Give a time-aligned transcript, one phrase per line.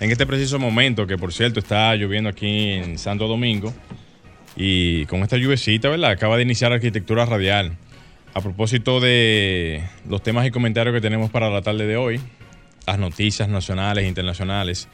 [0.00, 3.72] en este preciso momento, que por cierto está lloviendo aquí en Santo Domingo.
[4.56, 6.10] Y con esta lluvecita, ¿verdad?
[6.10, 7.76] Acaba de iniciar Arquitectura Radial.
[8.34, 12.20] A propósito de los temas y comentarios que tenemos para la tarde de hoy,
[12.86, 14.88] las noticias nacionales e internacionales,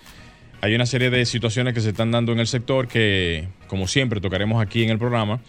[0.61, 4.21] hay una serie de situaciones que se están dando en el sector que, como siempre,
[4.21, 5.41] tocaremos aquí en el programa.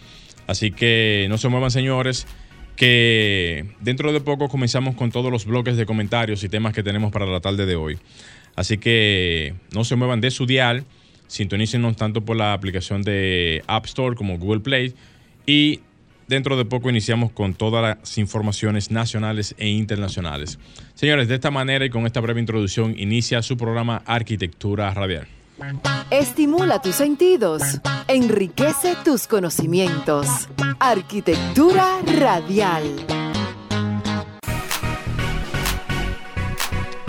[0.46, 2.26] Así que no se muevan, señores,
[2.76, 7.10] que dentro de poco comenzamos con todos los bloques de comentarios y temas que tenemos
[7.10, 7.98] para la tarde de hoy.
[8.56, 10.84] Así que no se muevan de su dial,
[11.26, 14.94] sintonícenos tanto por la aplicación de App Store como Google Play
[15.46, 15.80] y
[16.28, 20.58] dentro de poco iniciamos con todas las informaciones nacionales e internacionales.
[20.94, 25.26] Señores, de esta manera y con esta breve introducción inicia su programa Arquitectura Radial.
[26.10, 27.62] Estimula tus sentidos,
[28.08, 30.26] enriquece tus conocimientos.
[30.78, 32.84] Arquitectura radial.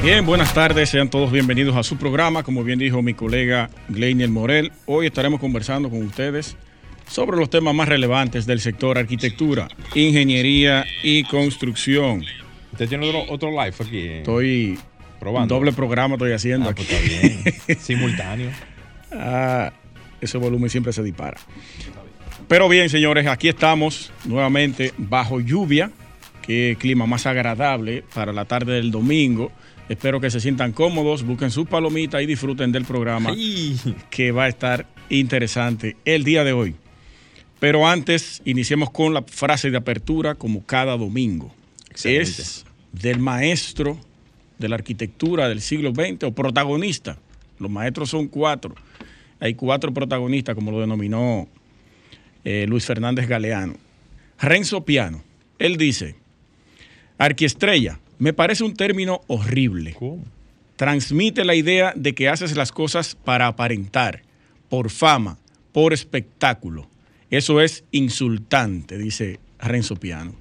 [0.03, 2.43] Bien, buenas tardes, sean todos bienvenidos a su programa.
[2.43, 6.55] Como bien dijo mi colega Gleinier Morel, hoy estaremos conversando con ustedes
[7.07, 12.23] sobre los temas más relevantes del sector arquitectura, ingeniería y construcción.
[12.71, 13.97] Usted tiene otro, otro live aquí.
[13.99, 14.79] eh, Estoy
[15.19, 15.53] probando.
[15.53, 16.83] doble programa estoy haciendo Ah, aquí.
[16.87, 17.27] pues está
[17.67, 17.79] bien.
[17.79, 18.49] Simultáneo.
[19.11, 19.71] Ah,
[20.19, 21.37] ese volumen siempre se dispara.
[22.47, 25.91] Pero bien, señores, aquí estamos nuevamente bajo lluvia.
[26.41, 29.51] Qué clima más agradable para la tarde del domingo.
[29.91, 33.35] Espero que se sientan cómodos, busquen sus palomitas y disfruten del programa
[34.09, 36.75] que va a estar interesante el día de hoy.
[37.59, 41.53] Pero antes, iniciemos con la frase de apertura como cada domingo.
[41.89, 42.21] Excelente.
[42.21, 43.99] Es del maestro
[44.57, 47.17] de la arquitectura del siglo XX o protagonista.
[47.59, 48.73] Los maestros son cuatro.
[49.41, 51.49] Hay cuatro protagonistas, como lo denominó
[52.45, 53.75] eh, Luis Fernández Galeano.
[54.39, 55.21] Renzo Piano,
[55.59, 56.15] él dice,
[57.17, 60.23] arquiestrella, me parece un término horrible ¿Cómo?
[60.75, 64.21] transmite la idea de que haces las cosas para aparentar,
[64.69, 65.39] por fama,
[65.71, 66.87] por espectáculo.
[67.31, 70.35] Eso es insultante, dice Renzo Piano.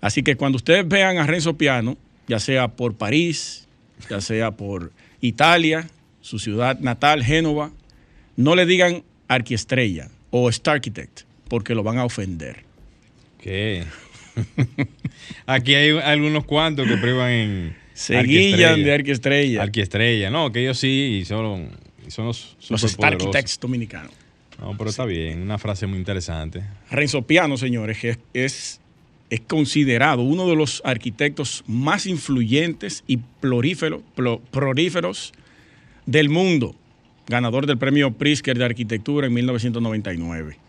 [0.00, 3.66] Así que cuando ustedes vean a Renzo Piano, ya sea por París,
[4.08, 5.90] ya sea por Italia,
[6.20, 7.72] su ciudad natal, Génova,
[8.36, 12.62] no le digan arquiestrella o star architect, porque lo van a ofender.
[13.40, 13.84] ¿Qué?
[15.46, 17.76] Aquí hay algunos cuantos que prueban en.
[17.94, 19.62] Se guillan de arquiestrella.
[19.62, 20.30] Arquiestrella.
[20.30, 21.68] No, que ellos sí son,
[22.08, 23.26] son los, los star superpoderosos.
[23.26, 24.12] architects dominicanos.
[24.58, 25.42] No, pero está bien.
[25.42, 26.62] Una frase muy interesante.
[26.90, 28.80] Renzo Piano, señores, que es, es,
[29.28, 34.02] es considerado uno de los arquitectos más influyentes y prolíferos
[36.06, 36.74] del mundo,
[37.26, 40.61] ganador del premio Pritzker de arquitectura en 1999.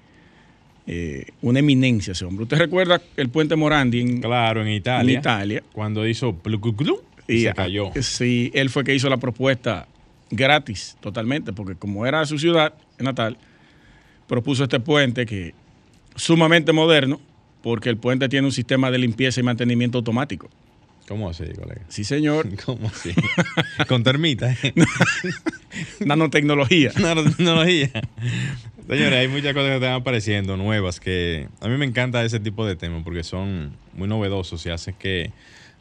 [0.85, 2.43] Eh, una eminencia ese hombre.
[2.43, 5.13] ¿Usted recuerda el puente Morandi en, Claro, en Italia.
[5.13, 5.63] en Italia?
[5.71, 7.91] Cuando hizo plucuclú y, Y se cayó.
[8.01, 9.87] Sí, él fue que hizo la propuesta
[10.29, 13.37] gratis, totalmente, porque como era su ciudad natal,
[14.27, 15.53] propuso este puente que
[16.15, 17.21] sumamente moderno,
[17.61, 20.49] porque el puente tiene un sistema de limpieza y mantenimiento automático.
[21.07, 21.81] ¿Cómo así, colega?
[21.89, 22.47] Sí, señor.
[22.65, 23.11] ¿Cómo así?
[23.87, 24.57] Con termitas.
[24.63, 24.73] ¿eh?
[26.05, 26.91] Nanotecnología.
[26.99, 27.89] Nanotecnología.
[28.87, 32.65] Señores, hay muchas cosas que están apareciendo nuevas que a mí me encanta ese tipo
[32.65, 35.31] de temas porque son muy novedosos y hace que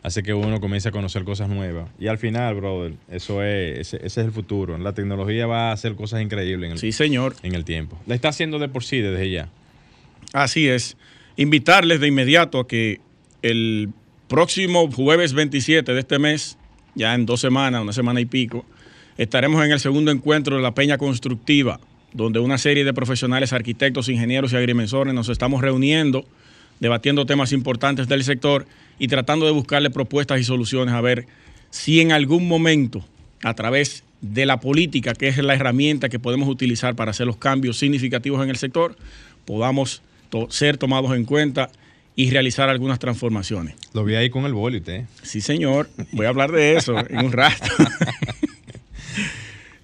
[0.02, 1.88] hace que uno comience a conocer cosas nuevas.
[1.98, 4.76] Y al final, brother, eso es ese, ese es el futuro.
[4.78, 7.36] La tecnología va a hacer cosas increíbles en el, Sí, señor.
[7.42, 7.96] en el tiempo.
[8.06, 9.48] La está haciendo de por sí desde ya.
[10.32, 10.96] Así es.
[11.36, 13.00] Invitarles de inmediato a que
[13.42, 13.90] el
[14.28, 16.58] próximo jueves 27 de este mes,
[16.94, 18.64] ya en dos semanas, una semana y pico,
[19.18, 21.78] estaremos en el segundo encuentro de la Peña Constructiva,
[22.12, 26.24] donde una serie de profesionales, arquitectos, ingenieros y agrimensores nos estamos reuniendo,
[26.80, 28.66] debatiendo temas importantes del sector
[28.98, 31.26] y tratando de buscarle propuestas y soluciones a ver
[31.70, 33.04] si en algún momento,
[33.42, 37.36] a través de la política, que es la herramienta que podemos utilizar para hacer los
[37.38, 38.96] cambios significativos en el sector,
[39.46, 41.70] podamos to- ser tomados en cuenta
[42.14, 43.74] y realizar algunas transformaciones.
[43.94, 45.04] Lo vi ahí con el boli usted.
[45.22, 45.88] Sí, señor.
[46.12, 47.64] Voy a hablar de eso en un rato.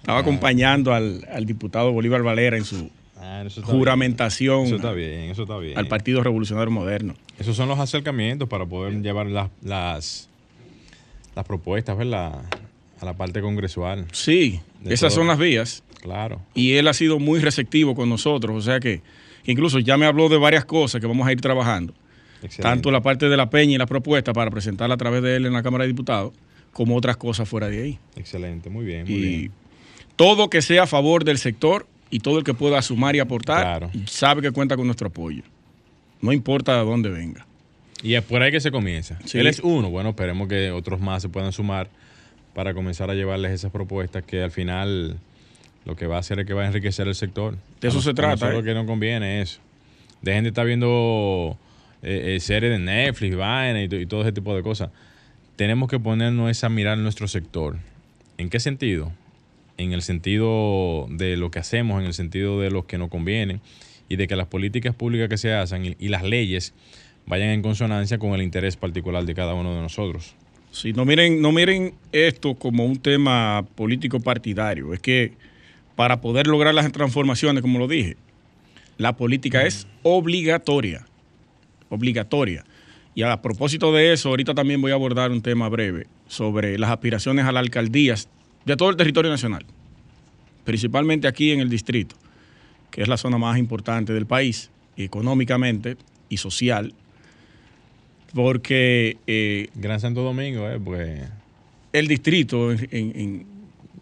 [0.09, 2.89] Estaba acompañando al, al diputado Bolívar Valera en su
[3.21, 4.67] Ah, juramentación bien.
[4.67, 5.77] Eso está bien, eso está bien.
[5.77, 7.13] al Partido Revolucionario Moderno.
[7.37, 10.29] Esos son los acercamientos para poder llevar las, las,
[11.35, 12.41] las propuestas, ¿verdad?
[13.01, 14.05] a la parte congresual.
[14.13, 15.21] Sí, esas todo.
[15.21, 15.83] son las vías.
[16.01, 16.41] Claro.
[16.55, 18.55] Y él ha sido muy receptivo con nosotros.
[18.55, 19.01] O sea que
[19.45, 21.93] incluso ya me habló de varias cosas que vamos a ir trabajando.
[22.41, 22.61] Excelente.
[22.63, 25.45] Tanto la parte de la peña y la propuesta para presentarla a través de él
[25.45, 26.33] en la Cámara de Diputados,
[26.71, 27.99] como otras cosas fuera de ahí.
[28.15, 29.51] Excelente, muy bien, muy Y bien.
[30.19, 33.61] Todo que sea a favor del sector y todo el que pueda sumar y aportar,
[33.61, 33.89] Claro.
[34.05, 35.43] sabe que cuenta con nuestro apoyo.
[36.21, 37.45] No importa de dónde venga.
[38.03, 39.17] Y es por ahí que se comienza.
[39.23, 39.39] Sí.
[39.39, 39.89] Él es uno.
[39.89, 41.87] Bueno, esperemos que otros más se puedan sumar
[42.53, 45.15] para comenzar a llevarles esas propuestas que al final
[45.85, 47.55] lo que va a hacer es que va a enriquecer el sector.
[47.79, 48.61] De eso A se trata, ¿eh?
[48.61, 49.61] que no conviene eso.
[50.21, 51.57] Dejen de estar viendo
[52.03, 54.89] eh, eh, series de Netflix, vaina y, y todo ese tipo de cosas.
[55.55, 57.77] Tenemos que ponernos esa a mirar nuestro sector.
[58.37, 59.13] ¿En qué sentido?
[59.79, 63.61] En el sentido de lo que hacemos, en el sentido de lo que nos conviene
[64.09, 66.73] y de que las políticas públicas que se hacen y, las leyes
[67.25, 70.35] vayan en consonancia con el interés particular de cada uno de nosotros.
[70.71, 74.93] Sí, no miren, no miren esto como un tema político partidario.
[74.93, 75.31] Es que
[75.95, 78.17] para poder lograr las transformaciones, como lo dije,
[78.97, 81.05] la política es obligatoria.
[81.87, 82.65] Obligatoria.
[83.15, 86.89] Y a propósito de eso, ahorita también voy a abordar un tema breve sobre las
[86.89, 88.27] aspiraciones a las alcaldías
[88.65, 89.65] de todo el territorio nacional,
[90.63, 92.15] principalmente aquí en el distrito,
[92.91, 95.97] que es la zona más importante del país, económicamente
[96.29, 96.93] y social,
[98.33, 100.79] porque eh, Gran Santo Domingo, ¿eh?
[100.83, 101.23] Porque...
[101.93, 103.45] el distrito en, en- en-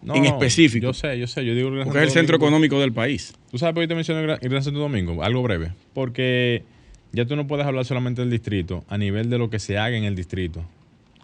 [0.02, 1.44] No, en específico, Yo sé, yo sé.
[1.44, 2.48] Yo digo Gran porque es el centro Domingo.
[2.48, 3.34] económico del país.
[3.50, 5.22] ¿Tú sabes por qué te menciono el Gran, el Gran Santo Domingo?
[5.22, 5.72] Algo breve.
[5.94, 6.62] Porque
[7.12, 9.96] ya tú no puedes hablar solamente del distrito a nivel de lo que se haga
[9.96, 10.62] en el distrito.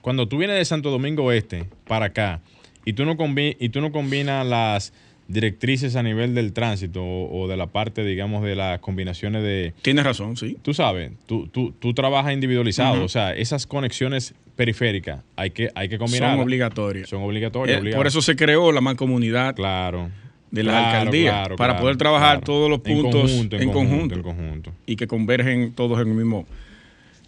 [0.01, 2.41] Cuando tú vienes de Santo Domingo Este para acá
[2.85, 4.93] y tú no, combi- y tú no combinas las
[5.27, 9.73] directrices a nivel del tránsito o, o de la parte, digamos, de las combinaciones de...
[9.83, 10.59] Tienes razón, sí.
[10.63, 15.89] Tú sabes, tú, tú, tú trabajas individualizado, o sea, esas conexiones periféricas hay que, hay
[15.89, 16.33] que combinar.
[16.35, 17.09] Son obligatorias.
[17.09, 17.83] Son obligatorias.
[17.85, 20.11] Eh, por eso se creó la mancomunidad Claro.
[20.51, 23.63] de la Claro, alcaldía, claro, para claro, poder trabajar todos los En puntos conjunto, en
[23.63, 24.17] en conjunto, conjunto.
[24.17, 24.73] en conjunto.
[24.87, 26.47] y que convergen todos en el mismo.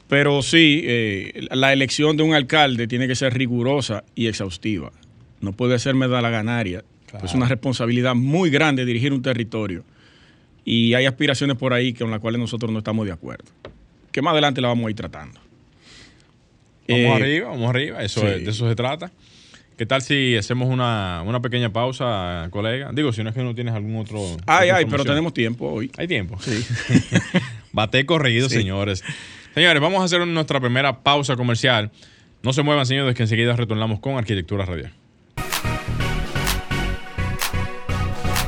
[0.08, 4.92] Pero sí, eh, la elección de un alcalde tiene que ser rigurosa y exhaustiva.
[5.40, 6.84] No puede ser medalaganaria.
[7.06, 7.24] Claro.
[7.26, 9.84] Es una responsabilidad muy grande dirigir un territorio.
[10.64, 13.44] Y hay aspiraciones por ahí con las cuales nosotros no estamos de acuerdo.
[14.10, 15.38] Que más adelante la vamos a ir tratando.
[16.88, 18.26] Vamos Eh, arriba, vamos arriba, eso sí.
[18.26, 19.10] es- de eso se trata.
[19.76, 22.90] ¿Qué tal si hacemos una, una pequeña pausa, colega?
[22.94, 24.20] Digo, si no es que no tienes algún otro.
[24.46, 25.90] Ay, ay, pero tenemos tiempo hoy.
[25.98, 26.38] Hay tiempo.
[26.40, 26.64] Sí.
[27.72, 28.56] Bate corrido, Sí.
[28.56, 29.04] señores.
[29.54, 31.90] Señores, vamos a hacer nuestra primera pausa comercial.
[32.42, 34.92] No se muevan, señores, que enseguida retornamos con Arquitectura Radial.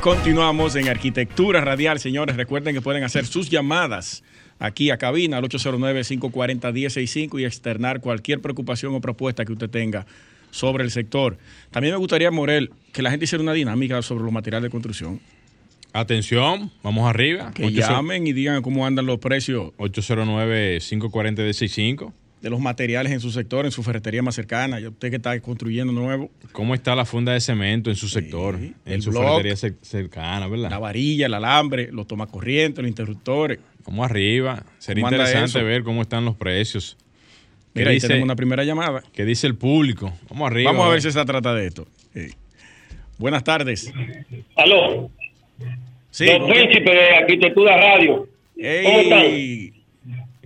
[0.08, 2.34] Continuamos en Arquitectura Radial, señores.
[2.34, 4.24] Recuerden que pueden hacer sus llamadas
[4.58, 10.06] aquí a cabina al 809-540-1065 y externar cualquier preocupación o propuesta que usted tenga
[10.50, 11.36] sobre el sector.
[11.70, 15.20] También me gustaría, Morel, que la gente hiciera una dinámica sobre los materiales de construcción.
[15.92, 17.52] Atención, vamos arriba.
[17.52, 22.14] Que llamen y digan cómo andan los precios 809-540-65.
[22.40, 24.78] De los materiales en su sector, en su ferretería más cercana.
[24.78, 28.58] Usted que está construyendo nuevo, ¿Cómo está la funda de cemento en su sector?
[28.86, 29.24] en su block.
[29.24, 30.70] ferretería cer- cercana, ¿verdad?
[30.70, 33.58] la varilla, el alambre, los tomacorrientes, los interruptores.
[33.86, 34.62] Vamos arriba.
[34.78, 36.96] Sería ¿Cómo interesante ver cómo están los precios.
[37.74, 39.02] ¿Qué Mira, ahí dice, tenemos una primera llamada.
[39.12, 40.12] qué dice el público?
[40.30, 40.72] Vamos arriba.
[40.72, 41.86] Vamos a ver si se trata de esto.
[42.14, 42.28] Sí.
[43.18, 43.92] Buenas tardes.
[44.56, 45.10] Aló,
[46.10, 46.26] Sí.
[46.26, 48.16] los príncipes de Arquitectura Radio.
[48.16, 49.72] ¿Cómo Ey,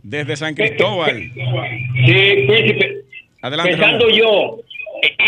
[0.03, 1.17] desde San Cristóbal.
[1.17, 2.97] Sí, príncipe.
[3.43, 4.19] Adelante, Pensando Ramón.
[4.19, 4.59] yo,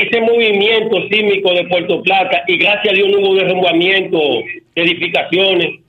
[0.00, 4.18] ese movimiento sísmico de Puerto Plata, y gracias a Dios no hubo derrumbamiento
[4.76, 5.80] de edificaciones.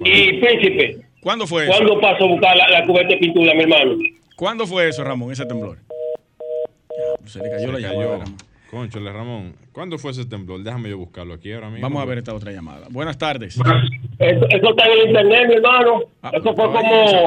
[0.00, 1.72] Y príncipe, ¿Cuándo fue eso?
[1.72, 3.96] ¿cuándo paso a buscar la, la cubeta de pintura, mi hermano?
[4.36, 5.78] ¿Cuándo fue eso, Ramón, ese temblor?
[6.90, 8.00] Ya, Se le cayó Se la cayó.
[8.02, 8.24] llamada.
[8.70, 9.54] Conchole, Ramón.
[9.72, 10.62] ¿Cuándo fue ese temblor?
[10.62, 11.82] Déjame yo buscarlo aquí ahora mismo.
[11.88, 12.86] Vamos a ver esta otra llamada.
[12.90, 13.56] Buenas tardes.
[14.18, 16.02] Eso, eso está en el internet, mi hermano.
[16.22, 16.80] Ah, eso fue como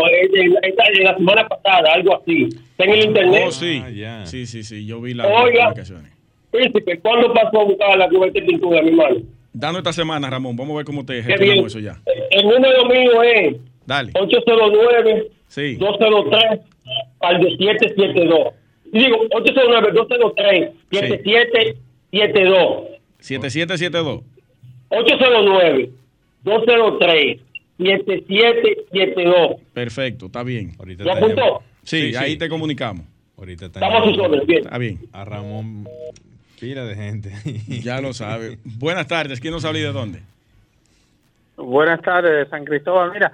[0.07, 2.43] eh, en, en- en la semana pasada, algo así.
[2.43, 3.43] Está en el internet.
[3.47, 3.81] Oh, sí.
[3.83, 4.25] Ah, ya.
[4.27, 4.85] Sí, sí, sí.
[4.85, 5.65] Yo vi las Oiga.
[5.69, 6.11] publicaciones.
[6.51, 9.15] Príncipe, ¿cuándo pasó a buscar la cubeta de pintura, mi hermano?
[9.53, 10.55] Dando esta semana, Ramón.
[10.55, 11.99] Vamos a ver cómo te gestionamos eso ya.
[12.29, 13.55] El número mío es
[13.85, 14.11] Dale.
[14.15, 15.75] 809 Sí.
[15.75, 16.59] 203
[17.21, 18.53] al de 772.
[18.91, 22.83] Digo, 809 203 7772.
[23.19, 24.21] 7772.
[24.89, 25.89] 809
[26.43, 27.39] 203
[27.77, 29.55] 7772.
[29.73, 30.73] Perfecto, está bien.
[30.79, 31.63] Ahorita ¿Lo te apuntó?
[31.83, 32.37] Sí, Sí, ahí sí.
[32.37, 33.05] te comunicamos.
[33.37, 34.63] Ahorita Estamos a sus órdenes, bien.
[34.65, 34.99] Está bien.
[35.13, 35.87] A Ramón,
[36.59, 37.31] pila de gente.
[37.81, 38.57] Ya lo sabe.
[38.63, 39.39] Buenas tardes.
[39.39, 40.19] ¿Quién nos habla y de dónde?
[41.57, 43.11] Buenas tardes, San Cristóbal.
[43.13, 43.31] Mira,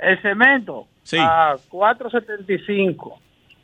[0.00, 1.16] el cemento Sí.
[1.18, 3.18] a 4.75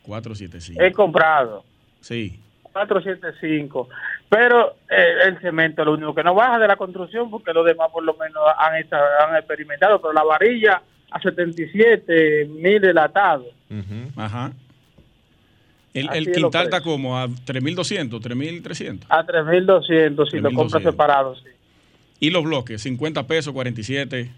[0.07, 0.83] 475.
[0.83, 1.65] he comprado.
[2.01, 2.39] Sí.
[2.63, 3.89] 475.
[4.29, 7.65] Pero eh, el cemento es lo único que no baja de la construcción porque los
[7.65, 13.47] demás por lo menos han, han experimentado, pero la varilla a 77 mil delatados.
[13.71, 14.21] Ujú.
[14.21, 14.53] Ajá.
[15.95, 19.07] El, el quintal está como a 3.200, 3.300.
[19.09, 20.55] A 3.200 si lo 3.200.
[20.55, 21.49] compras separado, sí.
[22.21, 24.31] Y los bloques, 50 pesos, 47,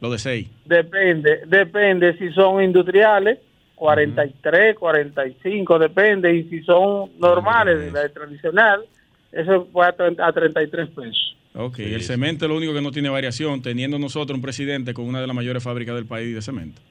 [0.00, 0.48] los de 6.
[0.66, 3.38] Depende, depende si son industriales,
[3.80, 6.34] 43, 45, depende.
[6.36, 8.84] Y si son normales, la de tradicional,
[9.32, 11.36] eso fue a, tre- a 33 pesos.
[11.54, 12.08] Ok, Sí, el sí.
[12.08, 15.26] cemento es lo único que no tiene variación, teniendo nosotros un presidente con una de
[15.26, 16.82] las mayores fábricas del país de cemento.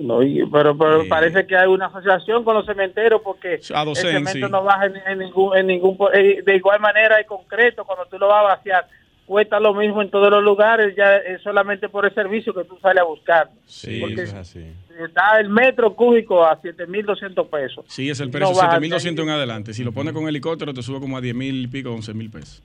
[0.00, 1.08] No, y- pero pero Sí.
[1.08, 4.40] parece que hay una asociación con los cementeros porque A el cemento sí.
[4.50, 8.18] no baja en, en ningún, en ningún eh, de igual manera en concreto cuando tú
[8.18, 8.86] lo vas a vaciar
[9.30, 12.76] cuesta lo mismo en todos los lugares ya es solamente por el servicio que tú
[12.82, 14.64] sales a buscar Sí, Porque- eso es así.
[15.04, 19.30] está el metro cúbico a 7.200 pesos Sí, es el No precio, baja 7.200 en
[19.30, 19.72] adelante.
[19.72, 22.60] Si lo pones con helicóptero, te sube como a 10.000 y pico, 11.000 pesos.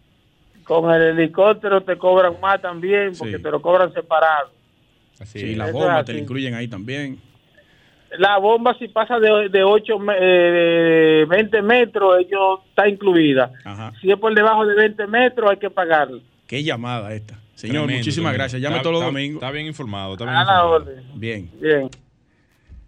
[0.64, 3.44] con el helicóptero te cobran más también porque Sí.
[3.44, 4.50] te lo cobran separado
[5.20, 5.58] Así Sí, es.
[5.58, 7.20] la eso bomba es te la incluyen ahí también.
[8.18, 13.94] la bomba si pasa de, de 8 me- eh, 20 metros ellos está incluida Ajá.
[14.02, 17.40] si es por debajo de 20 metros hay que pagarlo Qué llamada esta.
[17.56, 18.38] Señor, Tremendo, muchísimas tremendo.
[18.38, 18.62] gracias.
[18.62, 19.42] Llame Está- todos los está- domingos.
[19.42, 20.70] Está bien informado, está bien a la informado.
[20.72, 21.90] orden Bien, bien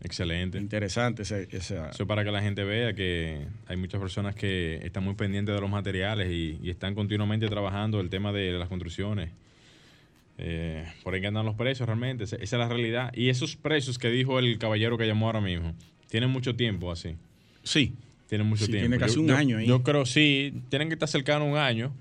[0.01, 0.57] Excelente.
[0.57, 1.89] interesante ese- esa.
[1.89, 5.61] Eso para que la gente vea que hay muchas personas que están muy pendientes de
[5.61, 9.31] los materiales y, y están continuamente trabajando el tema de las construcciones.
[10.37, 13.11] Eh, por ahí que andan los precios realmente, esa, esa es la realidad.
[13.15, 15.73] Y esos precios que dijo el caballero que llamó ahora mismo,
[16.09, 17.15] tienen mucho tiempo así.
[17.63, 17.93] Sí,
[18.29, 18.89] Tienen mucho Sí, tiempo.
[18.89, 19.65] tiene casi Yo- un yo- año ahí.
[19.67, 21.93] Yo creo sí, tienen que estar cercano a un año.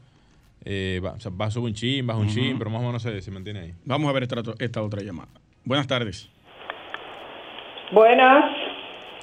[0.68, 2.86] Eh, va, o sea, va a subir un chin, baja un chin, pero más o
[2.86, 3.72] menos se, se mantiene ahí.
[3.84, 5.28] vamos a ver esta, esta otra llamada.
[5.64, 6.28] Buenas tardes.
[7.92, 8.44] Buenas.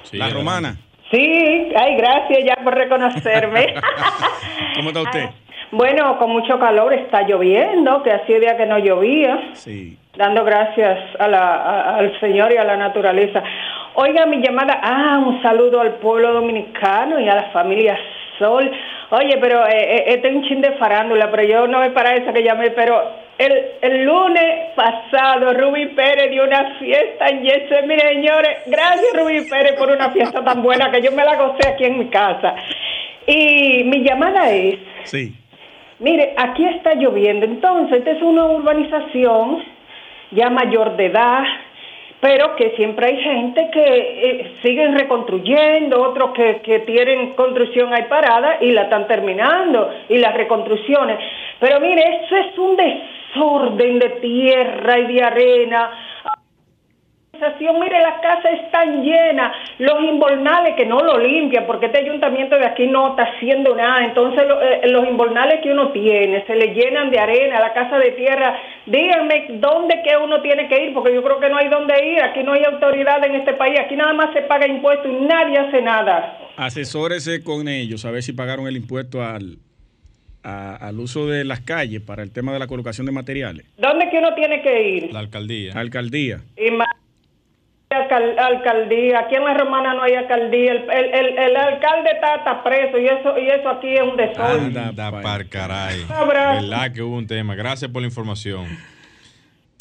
[0.04, 0.76] Sí, la romana,
[1.10, 3.74] Sí, ay, gracias ya por reconocerme.
[4.76, 5.24] ¿cómo está usted?
[5.70, 9.98] bueno, con mucho calor, está lloviendo, que hacía día que no llovía, Sí.
[10.16, 13.42] dando gracias a la, a- al Señor y a la naturaleza.
[13.96, 17.96] Oiga, mi llamada, ah, un saludo al pueblo dominicano y a la familia
[18.38, 18.70] Sol.
[19.10, 22.14] Oye, pero eh, eh, este es un chin de farándula, pero yo no es para
[22.14, 23.02] eso que llamé, pero
[23.38, 27.82] el, el lunes pasado Rubí Pérez dio una fiesta en Yese.
[27.86, 31.68] Mire, señores, gracias Rubí Pérez por una fiesta tan buena que yo me la gocé
[31.68, 32.54] aquí en mi casa.
[33.26, 35.34] Y mi llamada es, Sí.
[36.00, 39.62] Mire, aquí está lloviendo, entonces esta es una urbanización
[40.32, 41.44] ya mayor de edad,
[42.24, 48.04] pero que siempre hay gente que eh, siguen reconstruyendo, otros que, que tienen construcción ahí
[48.08, 51.18] parada y la están terminando, y las reconstrucciones.
[51.60, 55.90] Pero mire, eso es un desorden de tierra y de arena.
[57.80, 62.66] Mire, las casas están llenas, los inbornales que no lo limpian, porque este ayuntamiento de
[62.66, 64.04] aquí no está haciendo nada.
[64.04, 67.98] Entonces, lo- eh, los inbornales que uno tiene se le llenan de arena, la casa
[67.98, 68.56] de tierra.
[68.86, 72.22] Díganme dónde que uno tiene que ir, porque yo creo que no hay dónde ir.
[72.22, 73.78] Aquí no hay autoridad en este país.
[73.80, 76.38] Aquí nada más se paga impuestos y nadie hace nada.
[76.56, 79.56] Asesórese con ellos a ver si pagaron el impuesto al,
[80.42, 83.66] a- al uso de las calles para el tema de la colocación de materiales.
[83.78, 85.12] ¿Dónde que uno tiene que ir?
[85.12, 85.72] La alcaldía.
[85.74, 86.40] Alcaldía.
[86.56, 86.86] Y alcal-
[87.94, 92.62] alcaldía, aquí en la Romana no hay alcaldía, el, el, el- el alcalde está, está
[92.62, 94.76] preso y eso y eso aquí es un desorden.
[94.76, 96.04] Anda, par caray.
[96.08, 97.54] ¿Verdad que hubo un tema?
[97.54, 98.66] Gracias por la información.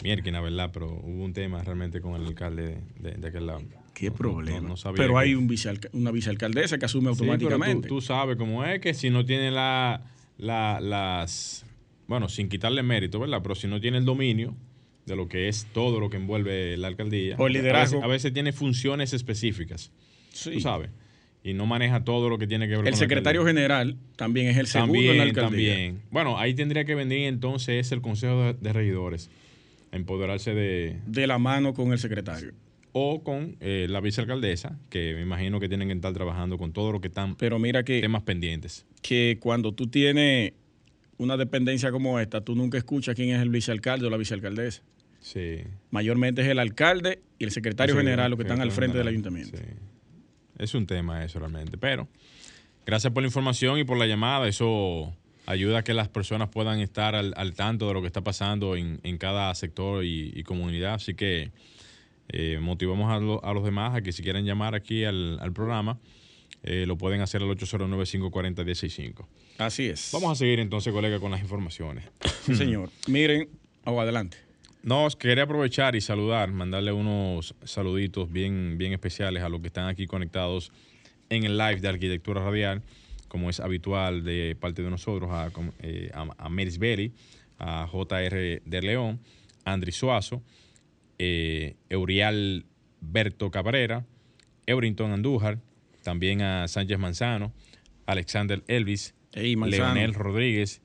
[0.03, 0.69] Mierquina, ¿verdad?
[0.73, 3.61] Pero hubo un tema realmente con el alcalde de, aquel lado.
[3.93, 4.59] Qué No- problema.
[4.61, 7.87] no- no sabía pero hay un vicealca- una vicealcaldesa que asume Sí, pero automáticamente.
[7.87, 10.01] tú, tú sabes cómo es que si no tiene la,
[10.37, 11.65] la- las.
[12.07, 13.39] Bueno, sin quitarle mérito, ¿verdad?
[13.41, 14.55] Pero si no tiene el dominio
[15.05, 17.35] de lo que es todo lo que envuelve la alcaldía.
[17.37, 17.97] O el liderazgo.
[17.97, 19.91] A veces, a veces tiene funciones específicas.
[20.31, 20.51] Sí.
[20.51, 20.89] Tú sabes.
[21.43, 24.57] Y no maneja todo lo que tiene que ver con El secretario general también es
[24.57, 25.73] el segundo También, en la alcaldía.
[25.73, 26.01] también.
[26.09, 29.29] Bueno, ahí tendría que venir entonces el Consejo de, de Regidores
[29.91, 30.99] a empoderarse de.
[31.05, 32.53] De la mano con el secretario.
[32.93, 36.91] O con eh, la vicealcaldesa, que me imagino que tienen que estar trabajando con todo
[36.91, 38.85] lo que están Pero mira que, temas pendientes.
[39.01, 40.53] que cuando tú tienes
[41.17, 44.83] una dependencia como esta, tú nunca escuchas quién es el vicealcalde o la vicealcaldesa.
[45.23, 45.63] Sí.
[45.89, 49.07] Mayormente es el alcalde y el secretario Sí, general los que están al frente del
[49.07, 49.57] ayuntamiento.
[49.57, 49.63] sí.
[50.59, 51.77] Es un tema eso realmente.
[51.79, 52.07] Pero
[52.85, 54.47] gracias por la información y por la llamada.
[54.47, 55.15] Eso
[55.47, 58.75] ayuda a que las personas puedan estar al, al tanto de lo que está pasando
[58.75, 60.93] en, en cada sector y, y comunidad.
[60.95, 61.51] Así que
[62.29, 65.51] eh, motivamos a, lo- a los demás a que si quieren llamar aquí al, al
[65.53, 65.97] programa,
[66.63, 69.25] eh, lo pueden hacer al 809-540-165.
[69.57, 70.09] Así es.
[70.13, 72.05] Vamos a seguir entonces, colega, con las informaciones.
[72.45, 72.89] Sí, señor.
[73.07, 73.49] Miren,
[73.85, 74.37] oh, adelante.
[74.83, 79.87] No, quería aprovechar y saludar, mandarle unos saluditos bien, bien especiales a los que están
[79.87, 80.73] aquí conectados
[81.29, 82.81] en el live de Arquitectura Radial.
[83.29, 85.49] como es habitual de parte de nosotros, a,
[85.79, 87.13] eh, a, a Meris Belli,
[87.57, 89.19] a JR de León,
[89.65, 90.43] Andri Suazo,
[91.17, 92.65] eh, Eurial
[92.99, 94.05] Berto Cabrera,
[94.65, 95.59] Eurington Andújar,
[96.03, 97.53] también a Sánchez Manzano,
[98.05, 99.67] Alexander Elvis, Manzano.
[99.67, 100.81] Leonel Rodríguez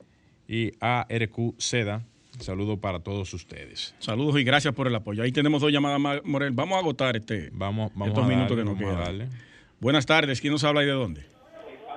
[0.46, 2.06] y a RQ Seda.
[2.38, 3.94] Saludo para todos ustedes.
[3.98, 5.22] Saludos y gracias por el apoyo.
[5.22, 6.52] Ahí tenemos dos llamadas más, Morel.
[6.52, 9.28] Vamos a agotar este, Vamos, vamos estos a minutos darle, que nos quedan.
[9.80, 10.40] Buenas tardes.
[10.40, 11.22] ¿Quién nos habla y de dónde?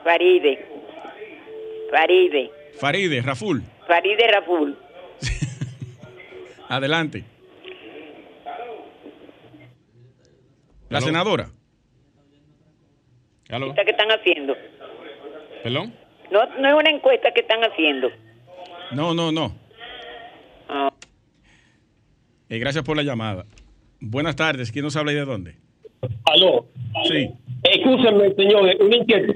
[0.04, 0.66] Faride.
[1.92, 2.52] Faride.
[2.80, 3.64] Faride, Raful.
[3.88, 4.78] Faride Raful.
[6.70, 7.24] Adelante.
[10.90, 11.08] La Aló.
[11.08, 11.50] senadora.
[13.50, 13.74] ¿Aló?
[13.76, 14.56] ¿Qué están haciendo?
[15.64, 15.94] ¿Perdón?
[16.32, 18.10] No, no es una encuesta que están haciendo.
[18.92, 19.56] No, no, no.
[22.50, 23.46] Eh, gracias por la llamada.
[24.00, 24.72] Buenas tardes.
[24.72, 25.56] ¿Quién nos habla y de dónde?
[26.26, 26.66] Aló.
[27.08, 27.30] Sí.
[27.64, 29.36] Escúcheme, señor, una inquietud.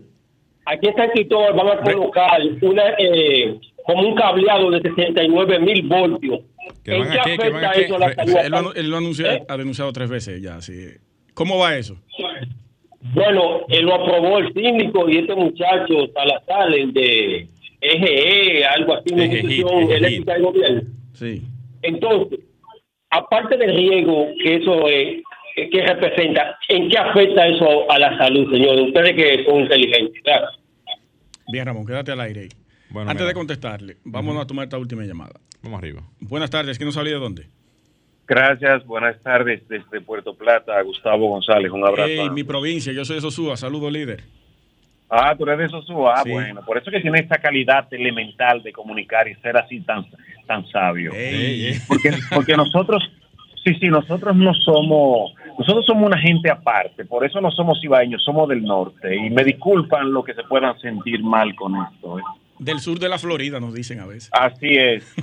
[0.66, 6.40] Aquí San Cristóbal van a colocar una, eh, como un cableado de 69 mil voltios.
[6.84, 7.18] ¿Que ¿En van qué
[7.52, 7.82] van a afecta qué?
[7.86, 8.38] eso a la Re- salud?
[8.44, 9.44] Él lo, él lo anunció- ¿Eh?
[9.48, 10.60] ha denunciado tres veces ya.
[10.62, 10.88] Sí.
[11.36, 11.98] ¿Cómo va eso?
[13.14, 17.48] Bueno, eh, lo aprobó el síndico y este muchacho Salazar, el de
[17.82, 19.96] EGE, algo así, una EGE, institución EGE.
[19.98, 20.82] eléctrica del gobierno.
[21.16, 21.42] Sí.
[21.82, 22.40] Entonces,
[23.10, 25.24] aparte del riesgo que eso es,
[25.56, 28.80] que- que representa, ¿en qué afecta eso a la salud, señor?
[28.82, 30.48] Ustedes que son inteligentes, claro.
[31.52, 32.50] Bien, Ramón, quédate al aire ahí.
[32.90, 35.40] Bueno, Antes mira, de contestarle, vamos a tomar esta última llamada.
[35.64, 36.02] Vamos arriba.
[36.20, 36.78] Buenas tardes.
[36.78, 37.46] ¿Quién nos habla de dónde?
[38.28, 42.10] Gracias, buenas tardes desde Puerto Plata, Gustavo González, un abrazo.
[42.10, 43.56] Hey, mi provincia, yo soy de Sosúa.
[43.56, 44.24] Saludo, líder.
[45.10, 46.32] Ah, tú eres de Sosúa, ah, Sí.
[46.32, 50.06] bueno, por eso que tiene esta calidad elemental de comunicar y ser así tan,
[50.46, 51.12] tan sabio.
[51.88, 53.04] Porque, porque nosotros,
[53.64, 58.24] sí, sí, nosotros no somos, nosotros somos una gente aparte, por eso no somos ibaeños,
[58.24, 62.20] somos del norte, y me disculpan lo que se puedan sentir mal con esto.
[62.20, 62.24] ¿eh?
[62.58, 64.30] Del sur de la Florida, nos dicen a veces.
[64.32, 65.14] Así es.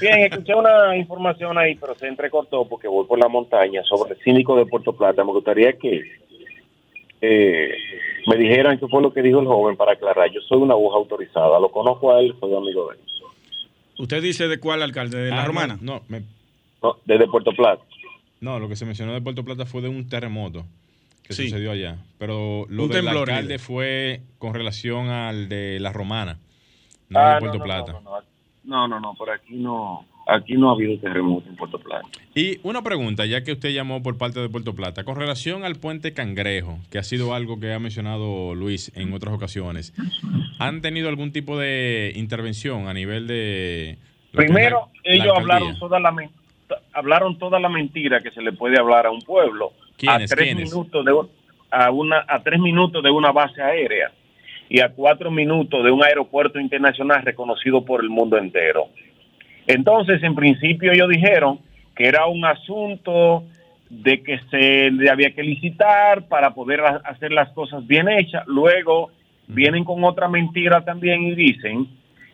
[0.00, 4.20] Bien, escuché una información ahí, pero se entrecortó porque voy por la montaña sobre el
[4.20, 5.22] síndico de Puerto Plata.
[5.22, 6.02] Me gustaría que
[7.20, 7.74] eh,
[8.26, 10.30] me dijeran qué fue lo que dijo el joven para aclarar.
[10.32, 13.02] Yo soy una aguja autorizada, lo conozco a él, soy amigo de él.
[14.00, 15.18] ¿Usted dice de cuál alcalde?
[15.18, 15.78] ¿De la Ah, romana?
[15.80, 16.22] No, me-
[16.82, 17.82] No, desde Puerto Plata.
[18.40, 20.64] no, lo que se mencionó de Puerto Plata fue de un terremoto
[21.22, 21.44] que Sí.
[21.44, 21.98] sucedió allá.
[22.18, 26.38] Pero lo Un del temblor, alcalde fue con relación al de la romana,
[27.10, 27.92] no Ah, de Puerto no, no, Plata.
[27.92, 28.22] No, no, no,
[28.64, 32.06] no, no, no, por aquí no, aquí no ha habido terremoto en Puerto Plata.
[32.34, 35.76] Y una pregunta, ya que usted llamó por parte de Puerto Plata, con relación al
[35.76, 39.92] puente Cangrejo, que ha sido algo que ha mencionado Luis en otras ocasiones,
[40.58, 43.98] ¿han tenido algún tipo de intervención a nivel de...
[44.32, 46.14] Primero, la- ellos hablaron toda la
[46.92, 50.30] hablaron toda la mentira que se le puede hablar a un pueblo ¿Quiénes?
[50.30, 50.70] a tres ¿Quiénes?
[50.70, 51.12] minutos de
[51.72, 54.12] a una a tres minutos de una base aérea
[54.68, 58.86] y a cuatro minutos de un aeropuerto internacional reconocido por el mundo entero.
[59.72, 61.58] Entonces, en principio ellos dijeron
[61.94, 63.44] que era un asunto
[63.88, 68.46] de que se le había que licitar para poder ha- hacer las cosas bien hechas.
[68.46, 69.10] Luego
[69.48, 71.88] vienen con otra mentira también y dicen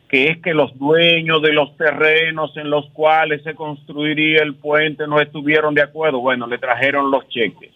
[0.09, 5.07] que es que los dueños de los terrenos en los cuales se construiría el puente
[5.09, 6.21] no estuvieron de acuerdo.
[6.21, 7.71] Bueno, le trajeron los cheques.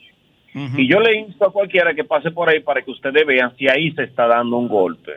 [0.76, 3.68] Y yo le insto a cualquiera que pase por ahí para que ustedes vean si
[3.68, 5.12] ahí se está dando un golpe.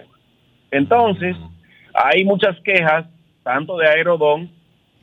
[0.72, 1.36] Entonces,
[1.94, 3.06] hay muchas quejas,
[3.44, 4.50] tanto de Aerodón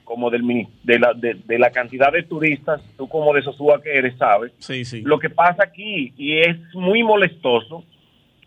[0.05, 0.42] como del,
[0.83, 4.53] de, la, de, de la cantidad de turistas, tú como de Sosúa que eres, sabes.
[4.59, 5.03] Sí, sí.
[5.03, 7.85] Lo que pasa aquí, y es muy molestoso,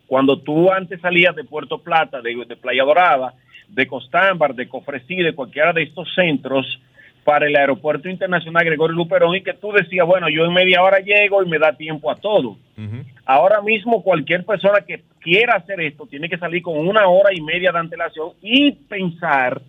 [0.08, 3.34] cuando tú antes salías de Puerto Plata, de, de Playa Dorada,
[3.70, 6.82] de Costámbar, de Cofresí, de cualquiera de estos centros,
[7.24, 11.00] para el Aeropuerto Internacional Gregorio Luperón, y que tú decías, bueno, yo en media hora
[11.00, 12.58] llego y me da tiempo a todo.
[12.78, 13.06] Ujú.
[13.26, 17.40] Ahora mismo cualquier persona que quiera hacer esto tiene que salir con una hora y
[17.40, 19.62] media de antelación y pensar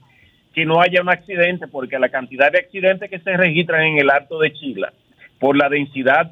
[0.54, 4.10] que no haya un accidente, porque la cantidad de accidentes que se registran en el
[4.10, 4.92] Alto de Chila,
[5.38, 6.30] por la densidad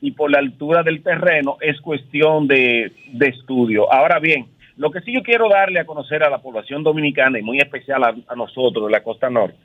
[0.00, 3.92] y por la altura del terreno, es cuestión de, de estudio.
[3.92, 7.42] Ahora bien, lo que sí yo quiero darle a conocer a la población dominicana y
[7.42, 9.58] muy especial a, nosotros de la costa norte,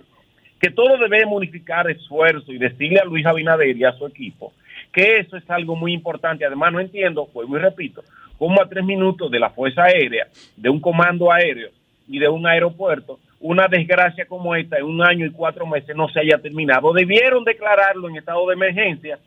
[0.59, 4.53] que todos debemos unificar esfuerzo y decirle a Luis Abinader y a su equipo
[4.91, 6.45] que eso es algo muy importante.
[6.45, 8.03] Además, no entiendo, vuelvo y repito,
[8.37, 11.69] cómo a tres minutos de la Fuerza Aérea, de un comando aéreo
[12.07, 16.09] y de un aeropuerto, una desgracia como esta en un año y cuatro meses no
[16.09, 16.91] se haya terminado.
[16.93, 19.17] Debieron declararlo en estado de emergencia,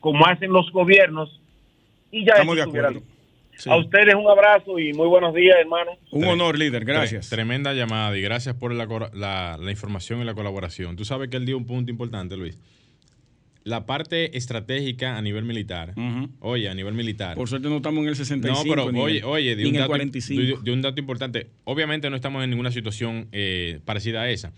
[0.00, 1.40] como hacen los gobiernos,
[2.10, 3.06] y ya Estamos de eso estuviera acuerdo.
[3.58, 3.68] Sí.
[3.70, 5.90] A ustedes un abrazo y muy buenos días, hermano.
[6.12, 6.84] Un honor, líder.
[6.84, 7.26] Gracias.
[7.26, 10.94] Tre- Tremenda llamada y gracias por la, cora- la- la información y la colaboración.
[10.96, 12.56] Tú sabes que él dio un punto importante, Luis.
[13.68, 15.94] La parte estratégica a nivel militar,
[16.40, 17.36] oye, a nivel militar.
[17.36, 18.64] Por suerte no estamos en el 65.
[18.64, 20.60] No, pero ni oye, oye, de un, dato, 45.
[20.62, 21.48] de- un dato importante.
[21.64, 24.52] Obviamente no estamos en ninguna situación eh, parecida a esa,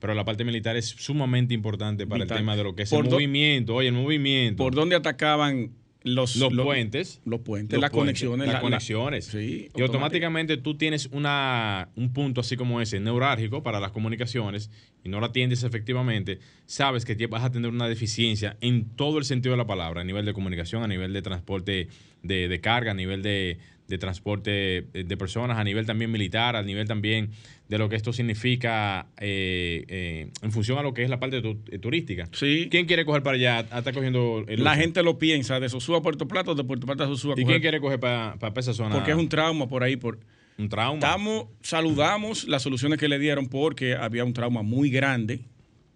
[0.00, 2.38] pero la parte militar es sumamente importante para Vital.
[2.38, 3.74] el tema de lo que es Por el movimiento.
[3.74, 4.62] Oye, el movimiento.
[4.62, 5.70] ¿Por dónde atacaban
[6.04, 7.20] los, los puentes.
[7.24, 8.46] Los puentes, Los las puentes, conexiones.
[8.46, 9.24] Las la- la- conexiones.
[9.24, 14.70] sí, y automáticamente tú tienes una, un punto así como ese, neurálgico para las comunicaciones,
[15.02, 19.18] y no la atiendes efectivamente, sabes que te- vas a tener una deficiencia en todo
[19.18, 21.88] el sentido de la palabra, a nivel de comunicación, a nivel de transporte
[22.22, 26.62] de, de carga, a nivel de, de transporte de personas, a nivel también militar, a
[26.62, 27.30] nivel también
[27.68, 31.40] de lo que esto significa eh, eh, en función a lo que es la parte
[31.40, 32.28] tu- eh, turística.
[32.32, 32.68] Sí.
[32.70, 33.66] ¿Quién quiere coger para allá?
[33.70, 34.80] Ah, Está cogiendo el La uso.
[34.82, 37.34] gente lo piensa, de Sosúa a Puerto Plata o de Puerto Plata a Sosúa.
[37.36, 38.94] ¿Y coger- quién quiere coger para esa zona?
[38.94, 39.96] Porque es un trauma por ahí.
[39.96, 40.18] Por,
[40.58, 40.94] Un trauma.
[40.98, 45.40] Estamos, saludamos las soluciones que le dieron porque había un trauma muy grande,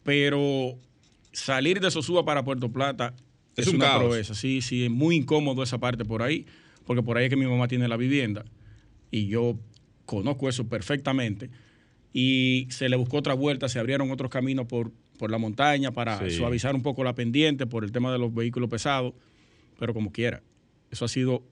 [0.02, 0.78] pero
[1.32, 3.14] salir de Sosúa para Puerto Plata
[3.56, 4.04] Es es, un una caos.
[4.04, 4.34] proeza.
[4.34, 6.46] Sí, sí, es muy incómodo esa parte por ahí,
[6.86, 8.44] porque por ahí es que mi mamá tiene la vivienda
[9.10, 9.58] y yo
[10.08, 11.50] conozco eso perfectamente.
[12.14, 16.18] Y se le buscó otra vuelta, se abrieron otros caminos por, por la montaña para
[16.18, 16.30] Sí.
[16.36, 19.12] suavizar un poco la pendiente por el tema de los vehículos pesados,
[19.78, 20.42] pero como quiera,
[20.90, 21.42] eso ha sido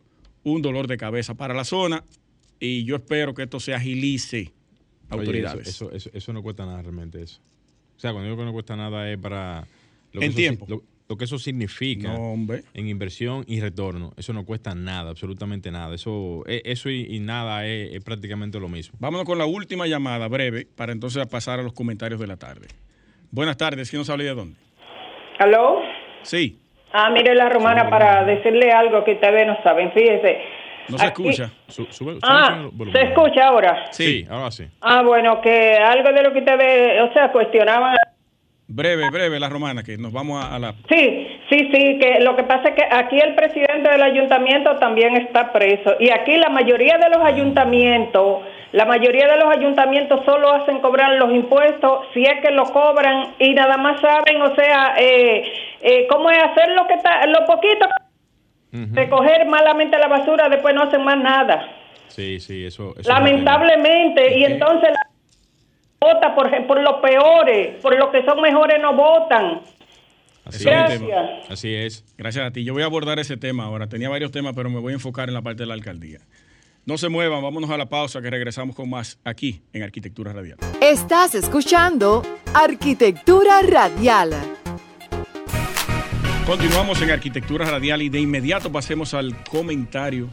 [0.42, 2.03] un dolor de cabeza para la zona
[2.59, 5.69] y yo espero que esto se agilice, Oye, autoridades.
[5.69, 7.40] eso, eso, eso, eso no cuesta nada realmente eso.
[7.97, 9.66] O sea, cuando digo que no cuesta nada es para...
[10.12, 10.66] Lo que En eso tiempo.
[10.69, 12.62] Lo, lo que eso significa No, hombre.
[12.75, 15.95] en inversión y retorno, eso no cuesta nada, absolutamente nada.
[15.95, 18.97] Eso, eh, eso y, y nada es, es prácticamente lo mismo.
[19.01, 22.66] Vámonos con la última llamada breve para entonces pasar a los comentarios de la tarde.
[23.31, 24.57] Buenas tardes, ¿quién nos habla y de dónde?
[25.38, 25.81] ¿Aló?
[26.23, 26.61] Sí,
[26.92, 29.92] Ah, mire la romana para decirle algo que ustedes no saben.
[29.92, 30.38] Fíjese.
[30.88, 31.53] no se Aquí- escucha.
[31.69, 32.92] Su- sube- sube Ah, volumen.
[33.03, 33.87] ¿se escucha ahora?
[33.90, 34.64] Sí, ahora sí.
[34.81, 37.97] Ah, bueno, que algo de lo que ustedes, o sea, cuestionaban.
[38.68, 40.72] Breve, breve, la romana, que nos vamos a, a la...
[40.88, 45.16] Sí, sí, sí, que lo que pasa es que aquí el presidente del ayuntamiento también
[45.16, 45.94] está preso.
[46.00, 51.14] Y aquí la mayoría de los ayuntamientos, la mayoría de los ayuntamientos solo hacen cobrar
[51.14, 55.44] los impuestos si es que lo cobran y nada más saben, o sea, eh,
[55.83, 57.87] eh, cómo es hacer lo que está, lo poquito,
[58.92, 61.68] recoger malamente la basura, después no hacen más nada.
[62.09, 62.94] Sí, sí, eso...
[62.98, 65.15] eso Lamentablemente, y entonces la
[66.07, 69.62] vota por, por los peores, por los que son mejores no votan.
[70.45, 71.03] Así Gracias.
[71.03, 71.51] es.
[71.51, 72.05] Así es.
[72.16, 72.64] Gracias a ti.
[72.64, 73.88] Yo voy a abordar ese tema ahora.
[73.88, 76.21] Tenía varios temas, pero me voy a enfocar en la parte de la alcaldía.
[76.85, 80.59] No se muevan, vámonos a la pausa que regresamos con más aquí en Arquitectura Radial.
[80.81, 82.23] Estás escuchando
[82.55, 84.31] Arquitectura Radial.
[86.47, 90.29] Continuamos en Arquitectura Radial y de inmediato pasemos al comentario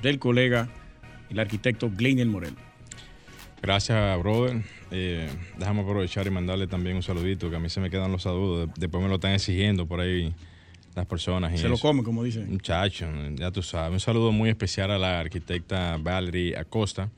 [0.00, 0.68] del colega,
[1.30, 2.58] el arquitecto Gleiner Moreno.
[3.60, 4.62] Gracias, brother.
[4.90, 8.22] Eh, déjame aprovechar y mandarle también un saludito, que a mí se me quedan los
[8.22, 8.68] saludos.
[8.68, 10.32] De- Después me lo están exigiendo por ahí
[10.94, 11.52] las personas.
[11.54, 12.50] y Se lo come, como dicen.
[12.50, 13.92] Muchacho, ya tú sabes.
[13.92, 17.10] Un saludo muy especial a la arquitecta Valerie Acosta,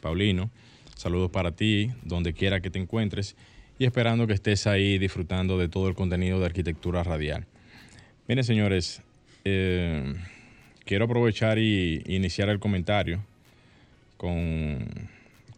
[0.00, 0.50] Paulino.
[0.96, 3.36] Saludos para ti, donde quiera que te encuentres.
[3.78, 7.46] Y esperando que estés ahí disfrutando de todo el contenido de arquitectura radial.
[8.26, 9.02] Miren, señores,
[9.44, 10.14] eh,
[10.84, 13.20] quiero aprovechar y iniciar el comentario
[14.16, 14.88] con,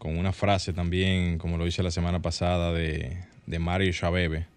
[0.01, 3.17] con una frase también, como lo hice la semana pasada, de,
[3.59, 4.47] Mario Chabebe.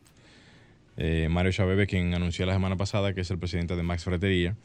[0.97, 4.57] Eh, Mario Chabebe, quien anunció la semana pasada que es el presidente de Max Fretería,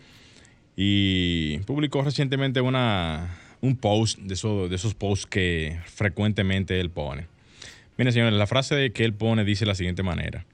[0.78, 7.28] y publicó recientemente una, un post de, esos- de esos posts que frecuentemente él pone.
[7.98, 10.46] Miren, señores, la frase que él pone dice la siguiente manera.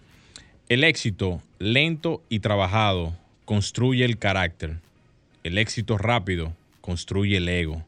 [0.70, 4.78] El éxito lento y trabajado construye el carácter.
[5.44, 7.86] El éxito rápido construye el ego.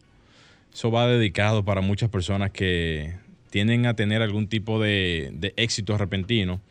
[0.77, 3.15] Eso va dedicado para muchas personas que
[3.49, 6.61] tienden a tener algún tipo de, de éxito repentino.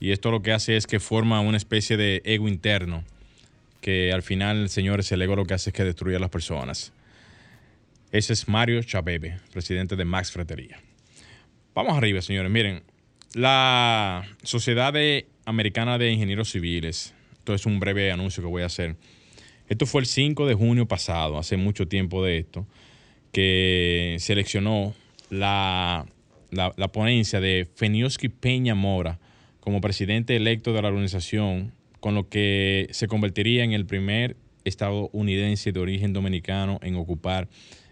[0.00, 3.04] Y esto lo que hace es que forma una especie de ego interno.
[3.82, 6.94] Que al final, señores, el ego lo que hace es que destruye a las personas.
[8.12, 10.80] Ese es Mario Chabebe, presidente de Max Fretería.
[11.74, 12.50] Vamos arriba, señores.
[12.50, 12.82] Miren,
[13.34, 14.94] la Sociedad
[15.44, 18.96] Americana de Ingenieros Civiles, esto es un breve anuncio que voy a hacer.
[19.68, 22.66] Esto fue el 5 de junio pasado, hace mucho tiempo de esto,
[23.32, 24.94] que seleccionó
[25.30, 26.06] la,
[26.50, 29.18] la, la ponencia de Fenioski Peña Mora
[29.60, 35.72] como presidente electo de la organización, con lo que se convertiría en el primer estadounidense
[35.72, 37.48] de origen dominicano en ocupar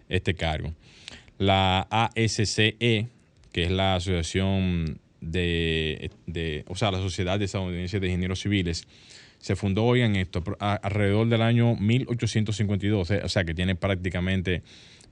[0.08, 0.72] este cargo.
[1.38, 3.08] La ASCE,
[3.52, 8.86] que es la Asociación de, de- o sea, la Sociedad de Estadounidenses de Ingenieros Civiles,
[9.38, 14.62] se fundó, oigan esto, a- alrededor del año 1852, eh, o sea, que tiene prácticamente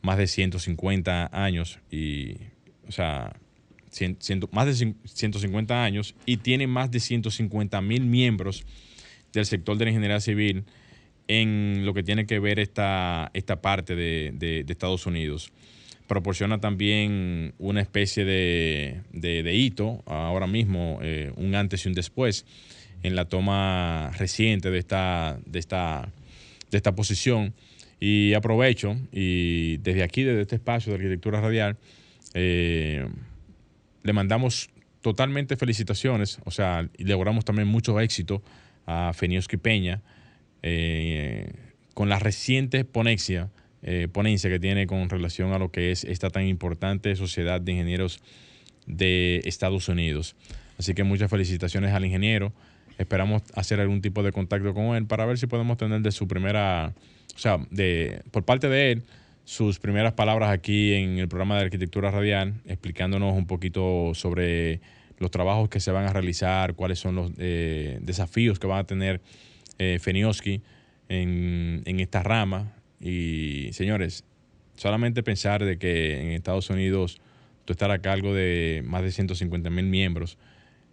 [0.04, 2.34] más de 150 años y,
[2.86, 3.34] o sea,
[3.90, 8.64] cien- ciento- más de cin- 150 años y tiene más de 150 mil miembros
[9.32, 10.64] del sector de la ingeniería civil
[11.26, 15.50] en lo que tiene que ver esta, esta parte de, de- Estados Unidos.
[16.06, 21.94] Proporciona también una especie de, de- de hito, ahora mismo, eh, un antes y un
[21.94, 22.44] después,
[23.02, 26.12] en la toma reciente de esta, de esta,
[26.70, 27.54] de esta posición.
[28.00, 31.76] Y aprovecho, y desde aquí, desde este espacio de arquitectura radial,
[32.34, 33.06] eh,
[34.02, 38.42] le mandamos totalmente felicitaciones, o sea, y logramos también mucho éxito
[38.86, 40.02] a Fenioski Peña
[40.62, 41.52] eh,
[41.92, 43.50] con la reciente ponencia,
[43.82, 47.72] eh, ponencia que tiene con relación a lo que es esta tan importante sociedad de
[47.72, 48.20] ingenieros
[48.86, 50.36] de Estados Unidos.
[50.78, 52.52] Así que muchas felicitaciones al ingeniero.
[52.98, 56.28] Esperamos hacer algún tipo de contacto con él para ver si podemos tener de su
[56.28, 56.94] primera,
[57.34, 59.02] o sea, de, por parte de él,
[59.44, 64.80] sus primeras palabras aquí en el programa de arquitectura radial, explicándonos un poquito sobre
[65.18, 68.84] los trabajos que se van a realizar, cuáles son los eh, desafíos que van a
[68.84, 69.20] tener
[69.78, 70.62] eh, Fenioski
[71.08, 72.72] en, en esta rama.
[73.00, 74.24] Y señores,
[74.76, 77.20] solamente pensar de que en Estados Unidos
[77.64, 80.38] tú estar a cargo de más de 150 mil miembros,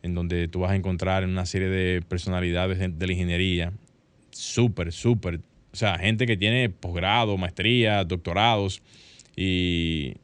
[0.03, 3.73] en donde tú vas a encontrar una serie de personalidades de, la ingeniería,
[4.31, 5.39] súper, súper,
[5.71, 8.81] o sea, gente que tiene posgrado, maestría, doctorados,
[9.35, 10.15] y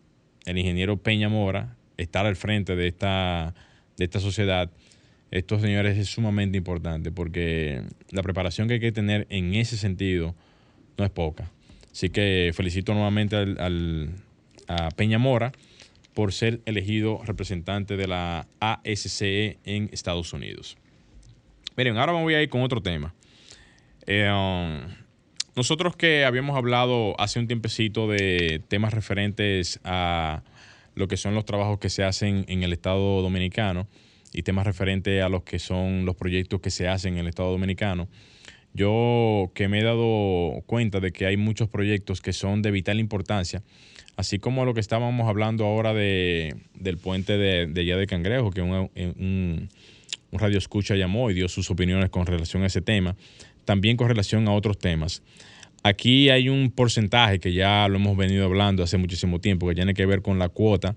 [0.45, 3.53] el ingeniero Peña Mora estar al frente de esta,
[3.97, 4.69] de esta sociedad,
[5.31, 10.35] estos señores es sumamente importante porque la preparación que hay que tener en ese sentido
[10.97, 11.51] no es poca.
[11.91, 14.09] Así que felicito nuevamente al, al-
[14.67, 15.51] a Peña Mora
[16.17, 20.75] por ser elegido representante de la ASCE en Estados Unidos.
[21.75, 23.13] Miren, ahora me voy a ir con otro tema.
[24.07, 24.79] Eh, um,
[25.55, 30.41] nosotros que habíamos hablado hace un tiempecito de temas referentes a
[30.95, 33.87] lo que son los trabajos que se hacen en el Estado Dominicano
[34.33, 37.51] y temas referentes a los que son los proyectos que se hacen en el Estado
[37.51, 38.07] Dominicano,
[38.77, 42.99] yo que me he dado cuenta de que hay muchos proyectos que son de vital
[42.99, 43.63] importancia,
[44.15, 48.51] así como lo que estábamos hablando ahora de, del puente de, de allá de Cangrejo,
[48.51, 49.69] que un, un,
[50.31, 53.17] un radio escucha llamó y dio sus opiniones con relación a ese tema,
[53.65, 55.23] también con relación a otros temas.
[55.83, 59.93] Aquí hay un porcentaje que ya lo hemos venido hablando hace muchísimo tiempo, que tiene
[59.93, 60.95] que ver con la cuota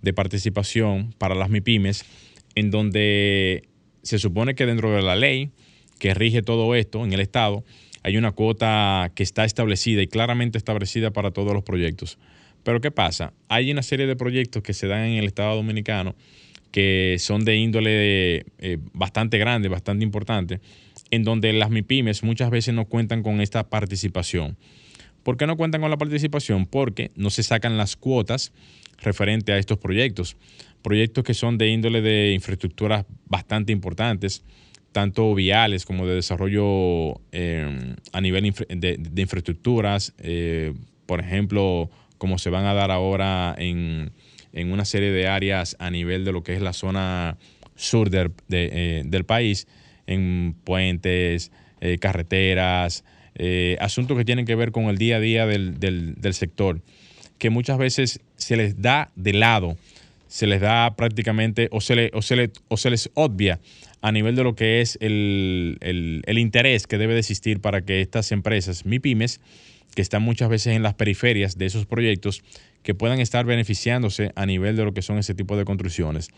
[0.00, 2.04] de participación para las MIPIMES,
[2.54, 3.68] en donde
[4.02, 5.50] se supone que dentro de la ley
[5.98, 7.64] que rige todo esto en el Estado,
[8.02, 12.18] hay una cuota que está establecida y claramente establecida para todos los proyectos.
[12.62, 13.32] Pero ¿qué pasa?
[13.48, 16.14] Hay una serie de proyectos que se dan en el Estado Dominicano
[16.70, 20.60] que son de índole eh, bastante grande, bastante importante,
[21.10, 24.56] en donde las MIPIMES muchas veces no cuentan con esta participación.
[25.22, 26.66] ¿Por qué no cuentan con la participación?
[26.66, 28.52] Porque no se sacan las cuotas
[28.98, 30.36] referente a estos proyectos.
[30.82, 34.44] Proyectos que son de índole de infraestructuras bastante importantes,
[34.98, 40.74] tanto viales como de desarrollo eh, a nivel de, infraestructuras, eh,
[41.06, 44.10] por ejemplo, como se van a dar ahora en,
[44.52, 47.38] en, una serie de áreas a nivel de lo que es la zona
[47.76, 49.68] sur de, de, eh, del país,
[50.08, 53.04] en puentes, eh, carreteras,
[53.78, 56.80] asuntos que tienen que ver con el día a día del, del, del sector,
[57.38, 59.76] que muchas veces se les da de lado,
[60.28, 63.60] se les da prácticamente o se, le, o se, le, o se les obvia
[64.00, 67.80] a nivel de lo que es el, el, el, interés que debe de existir para
[67.80, 69.40] que estas empresas, MIPIMES,
[69.94, 72.44] que están muchas veces en las periferias de esos proyectos,
[72.82, 76.28] que puedan estar beneficiándose a nivel de lo que son ese tipo de construcciones.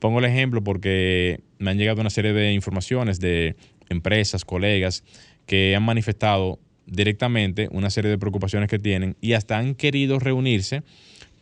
[0.00, 3.54] Pongo el ejemplo porque me han llegado una serie de informaciones de
[3.88, 5.04] empresas, colegas,
[5.46, 10.82] que han manifestado directamente una serie de preocupaciones que tienen y hasta han querido reunirse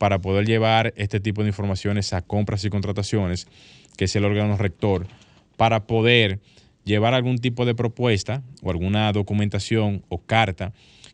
[0.03, 3.47] para poder llevar este tipo de informaciones a compras y contrataciones,
[3.97, 5.07] que es el órgano rector,
[5.57, 6.41] para poder
[6.83, 10.73] llevar algún tipo de propuesta o alguna documentación o carta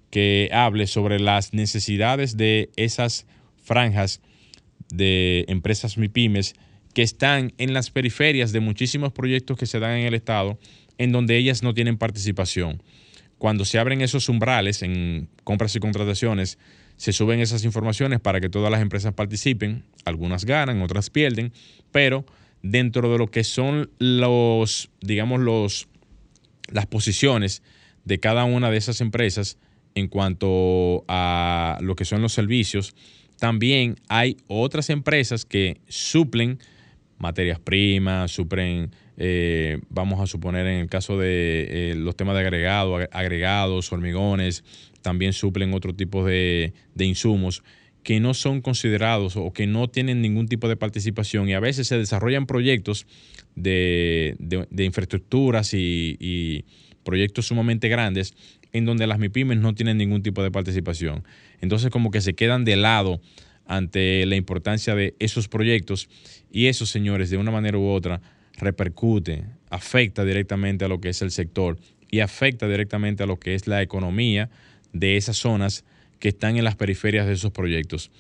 [0.09, 3.27] que hable sobre las necesidades de esas
[3.63, 4.23] franjas
[4.89, 6.55] de empresas MIPIMES
[6.95, 10.59] que están en las periferias de muchísimos proyectos que se dan en el Estado,
[10.97, 12.83] en donde ellas no tienen participación.
[13.37, 16.59] Cuando se abren esos umbrales en compras y contrataciones,
[16.99, 21.53] se suben esas informaciones para que todas las empresas participen, algunas ganan, otras pierden,
[21.93, 22.27] pero
[22.63, 25.89] dentro de lo que son los, digamos, los,
[26.71, 27.63] las posiciones
[28.05, 29.59] de cada una de esas empresas
[29.95, 32.95] en cuanto a lo que son los servicios,
[33.39, 36.59] también hay otras empresas que suplen
[37.19, 42.41] materias primas, suplen, eh, vamos a suponer en el caso de eh, los temas de
[42.41, 44.65] agregado, agregados, hormigones,
[45.03, 47.63] también suplen otro tipo de, de insumos
[48.03, 51.89] que no son considerados o que no tienen ningún tipo de participación y a veces
[51.89, 53.07] se desarrollan proyectos
[53.55, 56.65] de, de- de infraestructuras y, y
[57.05, 58.35] proyectos sumamente grandes
[58.73, 61.25] en donde las MIPIMES no tienen ningún tipo de participación.
[61.61, 63.21] Entonces como que se quedan de lado
[63.67, 66.09] ante la importancia de esos proyectos
[66.51, 68.21] y eso, señores, de una manera u otra
[68.57, 71.79] repercute, afecta directamente a lo que es el sector
[72.11, 74.51] y afecta directamente a lo que es la economía
[74.93, 75.85] de esas zonas
[76.19, 78.11] que están en las periferias de esos proyectos.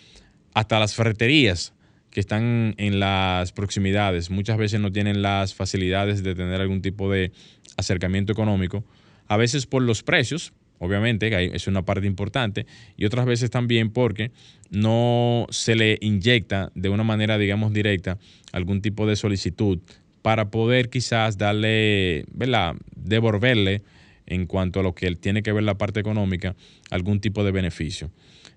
[0.54, 1.74] Hasta las ferreterías
[2.11, 7.11] que están en las proximidades muchas veces no tienen las facilidades de tener algún tipo
[7.11, 7.33] de
[7.76, 8.85] acercamiento económico,
[9.26, 13.90] a veces por los precios, obviamente, que es una parte importante, y otras veces también
[13.90, 14.31] porque
[14.70, 18.18] no se le inyecta de una manera, digamos, directa
[18.52, 19.81] algún tipo de solicitud
[20.22, 23.83] para poder quizás darle, ¿verdad?, devolverle
[24.28, 26.54] en cuanto a lo que tiene que ver la parte económica,
[26.90, 28.10] algún tipo de beneficio.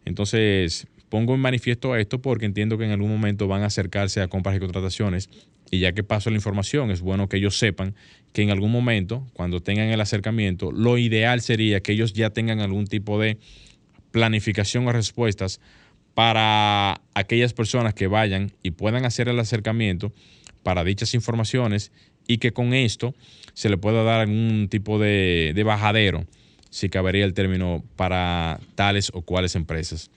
[0.06, 4.28] Entonces, pongo en manifiesto esto porque entiendo que en algún momento van a acercarse a
[4.28, 5.30] compras y contrataciones
[5.72, 7.96] y ya que paso la información, es bueno que ellos sepan
[8.34, 12.60] que en algún momento, cuando tengan el acercamiento, lo ideal sería que ellos ya tengan
[12.60, 13.38] algún tipo de
[14.12, 15.62] planificación o respuestas
[16.14, 20.12] para aquellas personas que vayan y puedan hacer el acercamiento
[20.62, 21.92] para dichas informaciones
[22.32, 23.14] y que con esto
[23.54, 26.26] se le pueda dar algún tipo de, de bajadero,
[26.70, 30.10] si cabería el término, para tales o cuales empresas.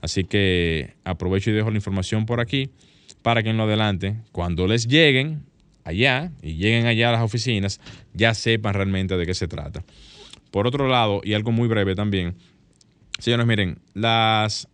[0.00, 2.70] Así que aprovecho y dejo la información por aquí
[3.22, 5.42] para que en lo adelante, cuando les lleguen
[5.82, 7.80] allá y lleguen allá a las oficinas,
[8.14, 9.82] ya sepan realmente de qué se trata.
[10.52, 12.36] Por otro lado, y algo muy breve también,
[13.18, 14.68] señores, miren, las,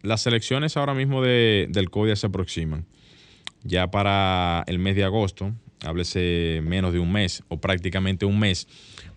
[0.00, 2.86] las elecciones ahora mismo de, del CODIA se aproximan.
[3.64, 5.52] Ya para el mes de agosto,
[5.84, 8.68] háblese menos de un mes o prácticamente un mes,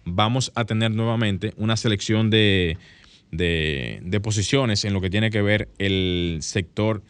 [0.03, 2.77] vamos a tener nuevamente una selección de,
[3.31, 7.03] de, posiciones en lo que tiene que ver el sector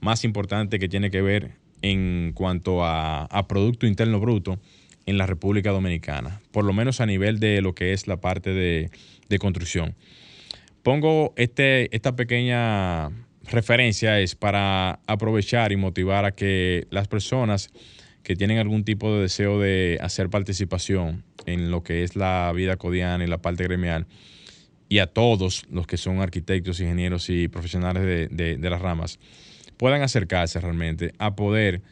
[0.00, 4.58] más importante que tiene que ver en cuanto a, a Producto Interno Bruto
[5.06, 8.50] en la República Dominicana, por lo menos a nivel de lo que es la parte
[8.50, 8.90] de,
[9.28, 9.94] de construcción.
[10.82, 13.10] Pongo este, esta pequeña
[13.44, 17.70] referencia es para aprovechar y motivar a que las personas
[18.22, 22.76] que tienen algún tipo de deseo de hacer participación en lo que es la vida
[22.76, 24.06] cotidiana y la parte gremial,
[24.88, 29.18] y a todos los que son arquitectos, ingenieros y profesionales de, de- de las ramas,
[29.76, 31.82] puedan acercarse realmente a poder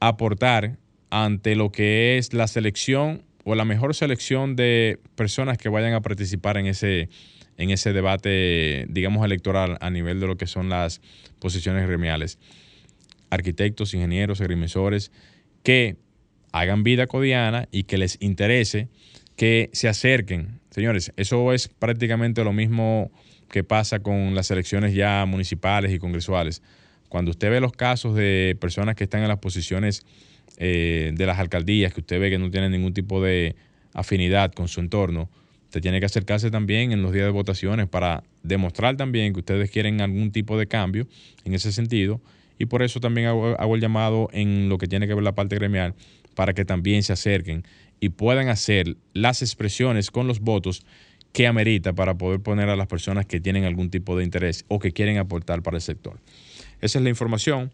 [0.00, 0.78] aportar
[1.10, 6.02] ante lo que es la selección o la mejor selección de personas que vayan a
[6.02, 7.08] participar en ese,
[7.56, 11.00] en ese debate, digamos, electoral a nivel de lo que son las
[11.38, 12.38] posiciones gremiales.
[13.30, 15.12] Arquitectos, ingenieros, agrimensores,
[15.62, 15.96] que
[16.52, 18.88] hagan vida cotidiana y que les interese
[19.36, 20.60] que se acerquen.
[20.70, 23.10] Señores, eso es prácticamente lo mismo
[23.48, 26.62] que pasa con las elecciones ya municipales y congresuales.
[27.08, 30.04] Cuando usted ve los casos de personas que están en las posiciones
[30.58, 33.56] eh, de las alcaldías, que usted ve que no tienen ningún tipo de
[33.92, 35.28] afinidad con su entorno,
[35.64, 39.70] usted tiene que acercarse también en los días de votaciones para demostrar también que ustedes
[39.70, 41.08] quieren algún tipo de cambio
[41.44, 42.20] en ese sentido.
[42.60, 45.56] Y por eso también hago, el llamado en lo que tiene que ver la parte
[45.56, 45.94] gremial,
[46.34, 47.64] para que también se acerquen
[48.00, 50.84] y puedan hacer las expresiones con los votos
[51.32, 54.78] que amerita para poder poner a las personas que tienen algún tipo de interés o
[54.78, 56.18] que quieren aportar para el sector.
[56.82, 57.72] Esa es la información.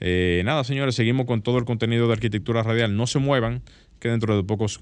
[0.00, 2.94] Eh, nada, señores, seguimos con todo el contenido de arquitectura radial.
[2.94, 3.62] No se muevan,
[4.00, 4.80] que dentro de pocos,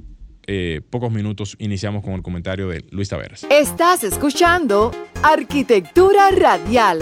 [0.49, 3.47] eh, pocos minutos iniciamos con el comentario de Luis Taveras.
[3.49, 4.91] Estás escuchando
[5.23, 6.99] Arquitectura Radial.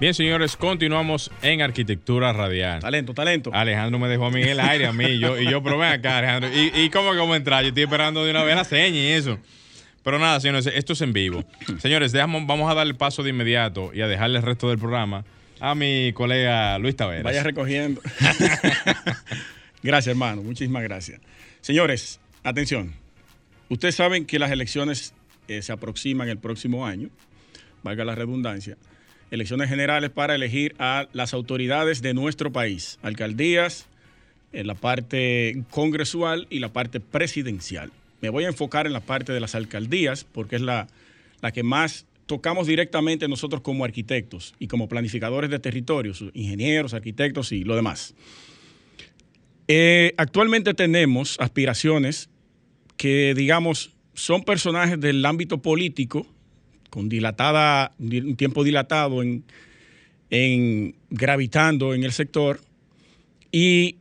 [0.00, 2.80] Bien, señores, continuamos en arquitectura radial.
[2.80, 3.50] Talento, talento.
[3.52, 5.88] Alejandro me dejó a mí en el aire, a mí, y yo, y yo probé
[5.88, 6.50] acá, Alejandro.
[6.50, 7.62] ¿Y, y cómo que cómo entrar?
[7.64, 9.38] Yo estoy esperando de una vez la seña y eso.
[10.02, 11.44] Pero nada, señores, esto es en vivo.
[11.80, 15.26] Señores, dejamos, vamos a darle paso de inmediato y a dejarle el resto del programa
[15.60, 17.24] a mi colega Luis Taveras.
[17.24, 18.00] Vaya recogiendo.
[19.82, 20.42] gracias, hermano.
[20.42, 21.20] Muchísimas gracias.
[21.60, 22.94] Señores, atención.
[23.68, 25.12] Ustedes saben que las elecciones
[25.46, 27.10] eh, se aproximan el próximo año,
[27.82, 28.78] valga la redundancia.
[29.30, 33.86] Elecciones generales para elegir a las autoridades de nuestro país, alcaldías,
[34.52, 37.92] en la parte congresual y la parte presidencial.
[38.20, 40.88] Me voy a enfocar en la parte de las alcaldías porque es la,
[41.40, 47.52] la que más tocamos directamente nosotros como arquitectos y como planificadores de territorios, ingenieros, arquitectos
[47.52, 48.14] y lo demás.
[49.66, 52.28] Eh, actualmente tenemos aspiraciones
[52.96, 56.26] que, digamos, son personajes del ámbito político,
[56.90, 59.44] con dilatada, un tiempo dilatado en,
[60.28, 62.60] en gravitando en el sector,
[63.52, 63.96] y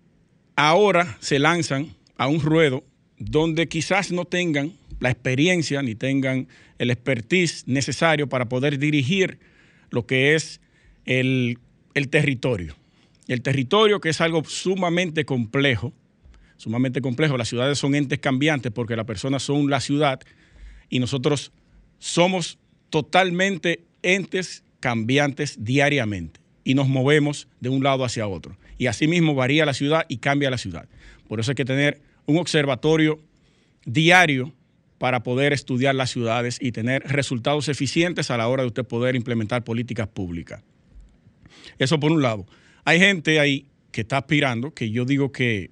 [0.56, 2.84] ahora se lanzan a un ruedo
[3.18, 9.40] donde quizás no tengan la experiencia ni tengan el expertise necesario para poder dirigir
[9.90, 10.62] lo que es
[11.06, 11.60] el,
[11.94, 12.76] el territorio.
[13.28, 15.94] El territorio que es algo sumamente complejo,
[16.58, 17.38] sumamente complejo.
[17.38, 20.20] Las ciudades son entes cambiantes porque las personas son la ciudad
[20.90, 21.52] y nosotros
[22.00, 22.58] somos
[22.90, 28.58] totalmente entes cambiantes diariamente y nos movemos de un lado hacia otro.
[28.78, 30.88] Y asimismo varía la ciudad y cambia la ciudad.
[31.28, 33.20] Por eso hay que tener un observatorio
[33.86, 34.54] diario
[34.98, 39.16] para poder estudiar las ciudades y tener resultados eficientes a la hora de usted poder
[39.16, 40.62] implementar políticas públicas.
[41.78, 42.46] Eso por un lado.
[42.84, 45.72] Hay gente ahí que está aspirando, que yo digo que,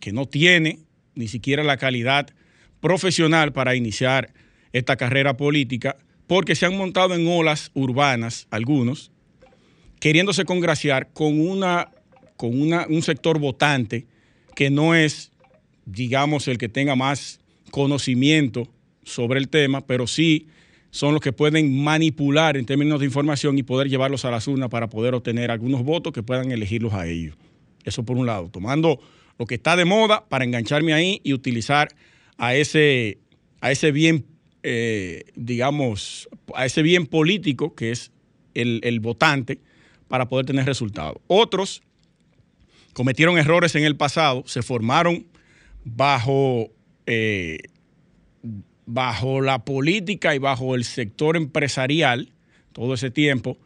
[0.00, 0.80] que no tiene
[1.14, 2.30] ni siquiera la calidad
[2.80, 4.32] profesional para iniciar
[4.72, 5.96] esta carrera política,
[6.26, 9.10] porque se han montado en olas urbanas, algunos,
[10.00, 11.90] queriéndose congraciar con, una,
[12.36, 14.06] con una, un sector votante
[14.54, 15.32] que no es,
[15.84, 18.68] digamos, el que tenga más conocimiento
[19.02, 20.46] sobre el tema, pero sí
[20.90, 24.68] son los que pueden manipular en términos de información y poder llevarlos a las urnas
[24.68, 27.36] para poder obtener algunos votos que puedan elegirlos a ellos.
[27.82, 29.00] Eso por un lado, tomando
[29.38, 31.88] lo que está de moda para engancharme ahí y utilizar
[32.38, 33.18] a ese,
[33.60, 34.24] a ese bien,
[34.66, 38.10] eh, digamos, a ese bien político que es
[38.54, 39.60] el, el votante
[40.08, 41.18] para poder tener resultados.
[41.26, 41.82] Otros
[42.94, 45.26] cometieron errores en el pasado, se formaron
[45.84, 46.70] bajo
[47.06, 47.58] eh,
[48.86, 52.32] bajo la política y bajo el sector empresarial
[52.72, 53.58] todo ese tiempo.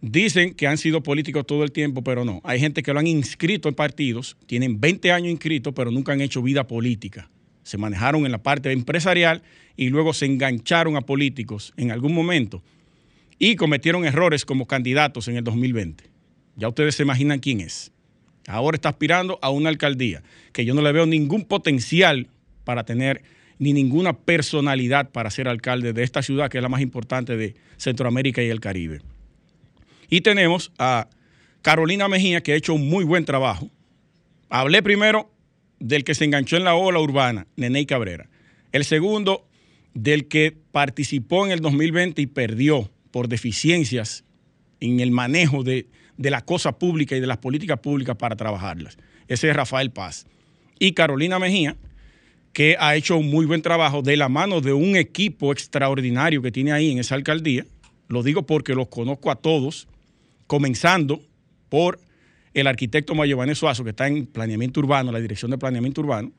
[0.00, 2.40] Dicen que han sido políticos todo el tiempo, pero no.
[2.44, 6.20] Hay gente que lo han inscrito en partidos, tienen 20 años inscritos, pero nunca han
[6.22, 7.30] hecho vida política.
[7.64, 9.42] Se manejaron en la parte empresarial
[9.76, 12.62] y luego se engancharon a políticos en algún momento
[13.38, 16.04] y cometieron errores como candidatos en el 2020.
[16.56, 17.90] Ya ustedes se imaginan quién es.
[18.46, 22.28] Ahora está aspirando a una alcaldía, que yo no le veo ningún potencial
[22.64, 23.22] para tener
[23.58, 27.54] ni ninguna personalidad para ser alcalde de esta ciudad, que es la más importante de
[27.76, 29.00] Centroamérica y el Caribe.
[30.10, 31.08] Y tenemos a
[31.62, 33.70] Carolina Mejía, que ha hecho un muy buen trabajo.
[34.50, 35.30] Hablé primero
[35.84, 38.30] del que se enganchó en la ola urbana, Neney Cabrera.
[38.72, 39.46] El segundo,
[39.92, 44.24] del que participó en el 2020 y perdió por deficiencias
[44.80, 48.96] en el manejo de, de la cosa pública y de las políticas públicas para trabajarlas.
[49.28, 50.26] Ese es Rafael Paz.
[50.78, 51.76] Y Carolina Mejía,
[52.54, 56.50] que ha hecho un muy buen trabajo de la mano de un equipo extraordinario que
[56.50, 57.66] tiene ahí en esa alcaldía.
[58.08, 59.86] Lo digo porque los conozco a todos,
[60.46, 61.20] comenzando
[61.68, 62.00] por
[62.54, 66.32] el arquitecto Mayované Suazo, que está en planeamiento urbano, la dirección de planeamiento urbano,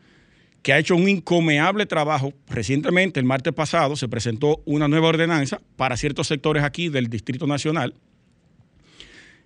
[0.63, 2.33] que ha hecho un incomeable trabajo.
[2.47, 7.45] Recientemente, el martes pasado, se presentó una nueva ordenanza para ciertos sectores aquí del Distrito
[7.45, 7.93] Nacional.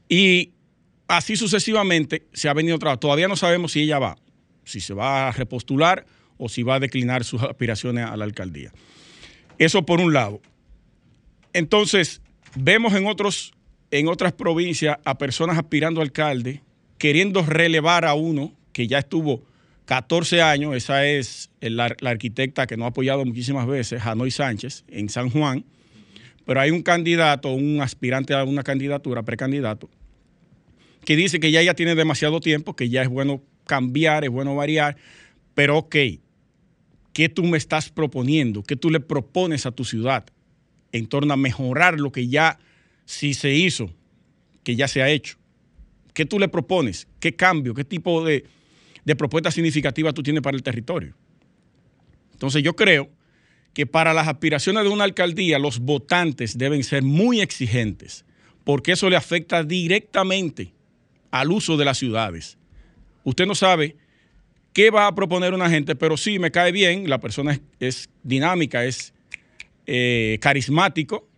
[0.08, 0.52] Y
[1.08, 3.02] así sucesivamente se ha venido trabajando.
[3.02, 4.18] Todavía no sabemos si ella va,
[4.64, 6.06] si se va a repostular
[6.38, 8.72] o si va a declinar sus aspiraciones a la alcaldía.
[9.58, 10.42] Eso por un lado.
[11.52, 12.22] Entonces,
[12.56, 13.54] vemos en, otros,
[13.92, 16.62] en otras provincias a personas aspirando a alcalde,
[16.98, 19.44] queriendo relevar a uno que ya estuvo
[19.86, 25.10] 14 años, esa es la, arquitecta que nos ha apoyado muchísimas veces, Hanoi Sánchez, en
[25.10, 25.66] San Juan,
[26.46, 29.90] pero hay un candidato, un aspirante a una candidatura, precandidato,
[31.06, 34.56] que dice que ya ya tiene demasiado tiempo, que ya es bueno cambiar, es bueno
[34.56, 34.98] variar,
[35.56, 35.96] pero ok,
[37.14, 38.64] ¿Qué tú me estás proponiendo?
[38.64, 40.26] ¿Qué tú le propones a tu ciudad
[40.92, 42.60] en torno a mejorar lo que ya
[43.10, 43.92] sí se hizo,
[44.64, 45.38] que ya se ha hecho?
[46.14, 47.08] ¿Qué tú le propones?
[47.20, 47.74] ¿Qué cambio?
[47.74, 48.46] ¿Qué tipo de,
[49.04, 51.16] de propuesta significativa tú tienes para el territorio?
[52.34, 53.10] Entonces yo creo
[53.74, 58.26] que para las aspiraciones de una alcaldía los votantes deben ser muy exigentes,
[58.64, 60.72] porque eso le afecta directamente
[61.32, 62.60] al uso de las ciudades.
[63.24, 63.96] Usted no sabe
[64.72, 68.86] qué va a proponer una gente, pero sí me cae bien, la persona es, dinámica,
[68.86, 69.16] es
[69.88, 71.29] eh, carismático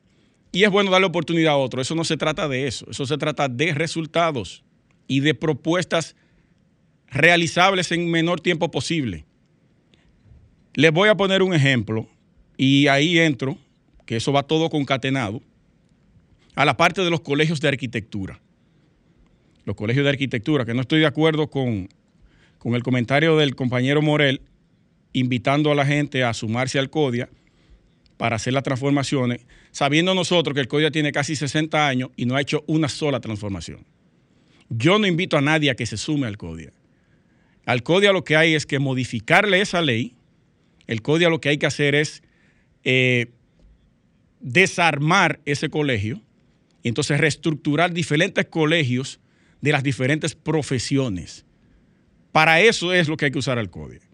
[0.51, 1.81] y es bueno darle oportunidad a otro.
[1.81, 4.63] Eso no se trata de eso, eso se trata de resultados
[5.07, 6.15] y de propuestas
[7.07, 9.25] realizables en menor tiempo posible.
[10.73, 12.07] Les voy a poner un ejemplo
[12.57, 13.57] y ahí entro,
[14.05, 15.41] que eso va todo concatenado,
[16.55, 18.41] a la parte de los colegios de arquitectura.
[19.65, 21.87] Los colegios de arquitectura, que no estoy de acuerdo con
[22.61, 24.39] con el comentario del compañero Morel,
[25.13, 27.27] invitando a la gente a sumarse al CODIA
[28.21, 32.35] para hacer las transformaciones, sabiendo nosotros que el CODIA tiene casi 60 años y no
[32.35, 33.83] ha hecho una sola transformación.
[34.69, 36.71] Yo no invito a nadie a que se sume al CODIA.
[37.65, 40.13] Al CODIA lo que hay es que modificarle esa ley.
[40.85, 42.21] El CODIA lo que hay que hacer es
[42.83, 43.31] eh,
[44.39, 46.21] desarmar ese colegio
[46.83, 49.19] y entonces reestructurar diferentes colegios
[49.61, 51.43] de las diferentes profesiones
[52.31, 54.10] para eso es lo que hay que usar el código.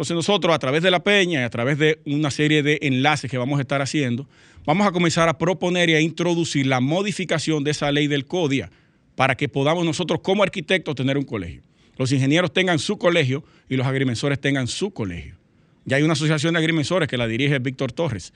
[0.00, 3.30] Entonces nosotros a través de la peña y a través de una serie de enlaces
[3.30, 4.26] que vamos a estar haciendo,
[4.64, 8.70] vamos a comenzar a proponer y a introducir la modificación de esa ley del CODIA
[9.14, 11.60] para que podamos nosotros como arquitectos tener un colegio.
[11.98, 15.36] Los ingenieros tengan su colegio y los agrimensores tengan su colegio.
[15.84, 18.32] Ya hay una asociación de agrimensores que la dirige Víctor Torres.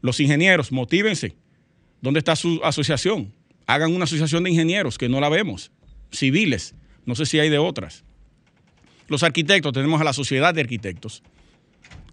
[0.00, 1.36] Los ingenieros, motívense.
[2.00, 3.34] ¿Dónde está su asociación?
[3.66, 5.72] Hagan una asociación de ingenieros que no la vemos.
[6.10, 6.74] Civiles.
[7.04, 8.02] No sé si hay de otras.
[9.12, 11.22] Los arquitectos, tenemos a la sociedad de arquitectos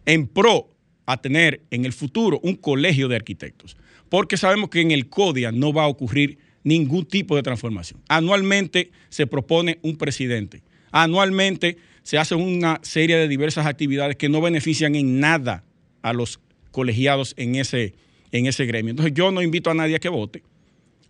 [0.06, 0.70] en pro
[1.06, 3.78] a tener en el futuro un colegio de arquitectos.
[4.10, 8.02] Porque sabemos que en el CODIA no va a ocurrir ningún tipo de transformación.
[8.10, 10.62] Anualmente se propone un presidente.
[10.92, 15.64] Anualmente se hace una serie de diversas actividades que no benefician en nada
[16.02, 16.42] a los
[16.72, 17.94] colegiados en ese,
[18.34, 18.90] en ese gremio.
[18.90, 20.44] Entonces yo no invito a nadie a que vote.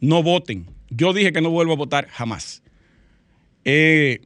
[0.01, 0.67] No voten.
[0.91, 2.61] Yo dije que no vuelvo a votar jamás.
[3.65, 4.21] Eh,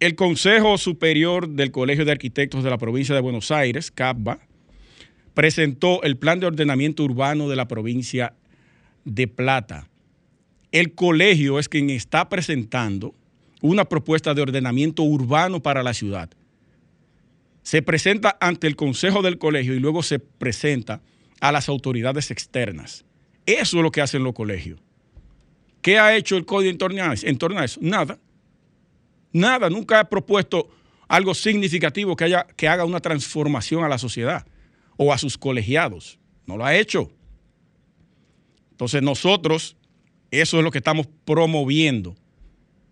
[0.00, 4.38] el Consejo Superior del Colegio de Arquitectos de la provincia de Buenos Aires, CAPBA,
[5.34, 8.34] presentó el plan de ordenamiento urbano de la provincia
[9.04, 9.88] de Plata.
[10.70, 13.14] El colegio es quien está presentando
[13.60, 16.30] una propuesta de ordenamiento urbano para la ciudad.
[17.62, 21.00] Se presenta ante el Consejo del Colegio y luego se presenta
[21.40, 23.04] a las autoridades externas.
[23.46, 24.80] Eso es lo que hacen los colegios.
[25.82, 26.78] ¿Qué ha hecho el código en
[27.38, 27.78] torno a eso?
[27.82, 28.18] Nada.
[29.32, 29.70] Nada.
[29.70, 30.68] Nunca ha propuesto
[31.08, 34.46] algo significativo que, haya, que haga una transformación a la sociedad
[34.96, 36.18] o a sus colegiados.
[36.46, 37.10] No lo ha hecho.
[38.72, 39.76] Entonces nosotros,
[40.30, 42.14] eso es lo que estamos promoviendo.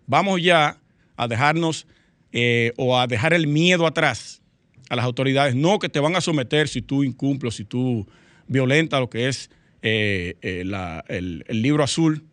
[0.07, 0.81] Vamos ya
[1.17, 1.87] a dejarnos
[2.33, 4.43] eh, o a dejar el miedo atrás
[4.89, 5.55] a las autoridades.
[5.55, 8.07] No que te van a someter si tú incumples, si tú
[8.47, 9.51] violentas lo que es
[9.83, 10.65] eh, eh,
[11.09, 12.25] el, libro azul.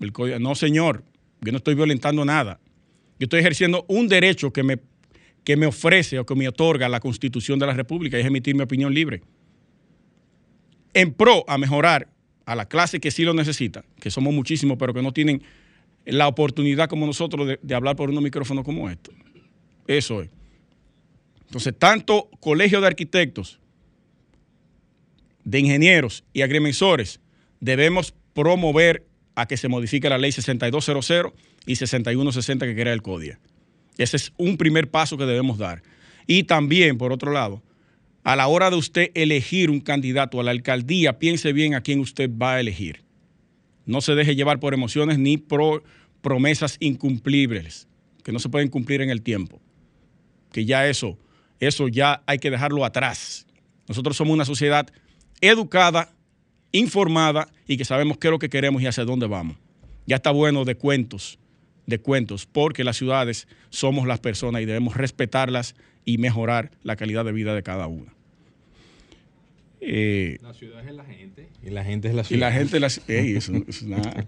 [0.00, 0.12] el.
[0.42, 1.04] No, señor,
[1.40, 2.60] yo no estoy violentando nada.
[3.18, 4.78] Yo estoy ejerciendo un derecho que me,
[5.44, 8.54] que me ofrece o que me otorga la Constitución de la República y es emitir
[8.54, 9.22] mi opinión libre.
[10.94, 12.08] En pro a mejorar
[12.46, 15.42] a la clase que sí lo necesita, que somos muchísimos, pero que no tienen
[16.06, 19.14] la oportunidad como nosotros de, de hablar por unos micrófonos como estos.
[19.86, 20.30] Eso es.
[21.46, 23.58] Entonces, tanto colegio de arquitectos,
[25.44, 27.20] de ingenieros y agrimensores,
[27.60, 29.06] debemos promover
[29.38, 31.32] a que se modifique la ley 6200
[31.64, 33.38] y 6160 que crea el CODIA.
[33.96, 35.84] Ese es un primer paso que debemos dar.
[36.26, 37.62] Y también, por otro lado,
[38.24, 42.00] a la hora de usted elegir un candidato a la alcaldía, piense bien a quién
[42.00, 43.04] usted va a elegir.
[43.86, 45.84] No se deje llevar por emociones ni por
[46.20, 47.86] promesas incumplibles,
[48.24, 49.60] que no se pueden cumplir en el tiempo.
[50.50, 51.16] Que ya eso,
[51.60, 53.46] eso ya hay que dejarlo atrás.
[53.86, 54.88] Nosotros somos una sociedad
[55.40, 56.12] educada,
[56.72, 59.56] informada y que sabemos qué es lo que queremos y hacia dónde vamos.
[60.06, 61.38] Ya está bueno de cuentos,
[61.86, 67.24] de cuentos, porque las ciudades somos las personas y debemos respetarlas y mejorar la calidad
[67.24, 68.14] de vida de cada una.
[69.80, 71.48] Eh, La ciudad es la gente.
[71.62, 72.40] Y la gente es la y ciudad.
[72.40, 73.98] la gente, las, ey, eso es una,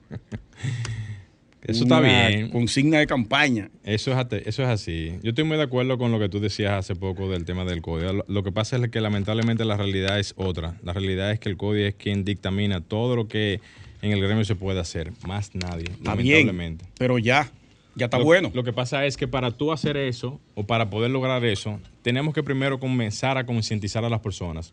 [1.62, 2.48] Eso está bien.
[2.50, 3.70] Consigna de campaña.
[3.84, 5.12] Eso es, eso es así.
[5.22, 7.82] Yo estoy muy de acuerdo con lo que tú decías hace poco del tema del
[7.82, 8.12] código.
[8.12, 10.76] Lo, lo que pasa es que lamentablemente la realidad es otra.
[10.82, 13.60] La realidad es que el código es quien dictamina todo lo que
[14.02, 15.12] en el gremio se puede hacer.
[15.26, 15.84] Más nadie.
[15.90, 16.86] Está bien, lamentablemente.
[16.96, 17.50] pero ya,
[17.94, 18.50] ya está Lo- bueno.
[18.54, 22.32] Lo que pasa es que para tú hacer eso o para poder lograr eso, tenemos
[22.32, 24.72] que primero comenzar a concientizar a las personas.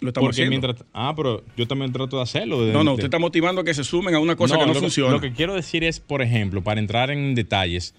[0.00, 0.50] Lo estamos Porque haciendo.
[0.68, 0.84] mientras.
[0.92, 2.64] Ah, pero yo también trato de hacerlo.
[2.66, 4.74] de- No, no, usted está motivando a que se sumen a una cosa que no
[4.74, 5.10] lo funciona.
[5.12, 7.94] Lo que quiero decir es, por ejemplo, para entrar en detalles,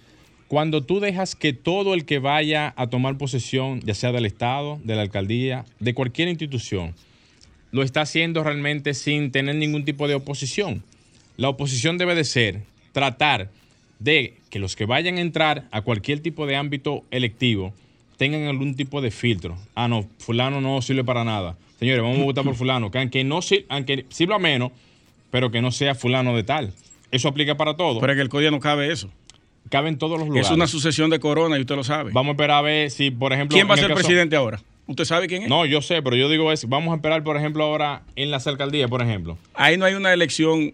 [0.48, 4.80] cuando tú dejas que todo el que vaya a tomar posesión, ya sea del Estado,
[4.84, 6.94] de la alcaldía, de cualquier institución,
[7.72, 10.84] lo está haciendo realmente sin tener ningún tipo de oposición.
[11.36, 12.62] La oposición debe de ser
[12.94, 13.50] tratar
[14.00, 17.74] de que los que vayan a entrar a cualquier tipo de ámbito electivo
[18.18, 19.58] tengan algún tipo de filtro.
[19.76, 21.58] Ah, no, fulano no sirve para nada.
[21.80, 24.72] Señores, vamos a votar por fulano, que aunque, no, aunque sirva menos,
[25.32, 26.74] pero que no sea fulano de tal.
[27.12, 28.00] Eso aplica para todo.
[28.00, 29.10] Pero que el código no cabe eso.
[29.70, 30.48] Cabe en todos los lugares.
[30.48, 32.12] Es una sucesión de corona y usted lo sabe.
[32.14, 33.56] Vamos a esperar a ver si, por ejemplo...
[33.56, 34.62] ¿Quién va a en ser caso- presidente ahora?
[34.88, 35.50] ¿Usted sabe quién es?
[35.50, 38.48] No, yo sé, pero yo digo es, vamos a esperar, por ejemplo, ahora en las
[38.48, 39.38] alcaldías, por ejemplo.
[39.54, 40.74] Ahí no hay una elección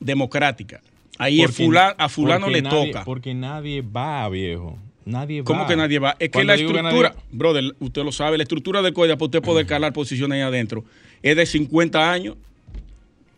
[0.00, 0.82] democrática.
[1.18, 3.04] Ahí es Porque- fula- a fulano le nadie- toca.
[3.04, 4.78] Porque nadie va, viejo.
[5.06, 5.44] Nadie va.
[5.44, 6.16] ¿Cómo que nadie va?
[6.18, 9.42] Es que la estructura, nadie brother, usted lo sabe, la estructura del código para usted
[9.42, 10.84] poder calar posiciones ahí adentro
[11.22, 12.36] es de 50 años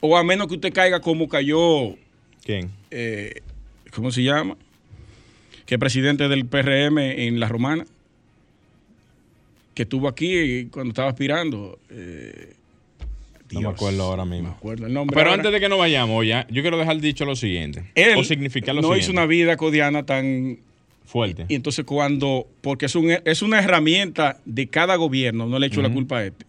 [0.00, 1.96] o a menos que usted caiga como cayó,
[2.44, 2.70] ¿Quién?
[2.90, 3.40] eh,
[3.92, 4.56] ¿cómo se llama?
[5.64, 7.84] Que es presidente del PRM en La Romana,
[9.74, 11.78] que estuvo aquí cuando estaba aspirando.
[11.90, 12.52] eh,
[13.52, 14.50] No me acuerdo ahora me mismo.
[14.56, 15.14] acuerdo el nombre.
[15.14, 15.40] Pero ahora.
[15.42, 17.90] antes de que nos vayamos, ya, yo quiero dejar dicho lo siguiente.
[17.94, 19.04] Él o significar lo no siguiente.
[19.04, 20.58] hizo una vida codiana tan
[21.06, 21.46] Fuerte.
[21.48, 25.80] Y entonces cuando, porque es, un, es una herramienta de cada gobierno, no le echo
[25.80, 26.44] la culpa a este,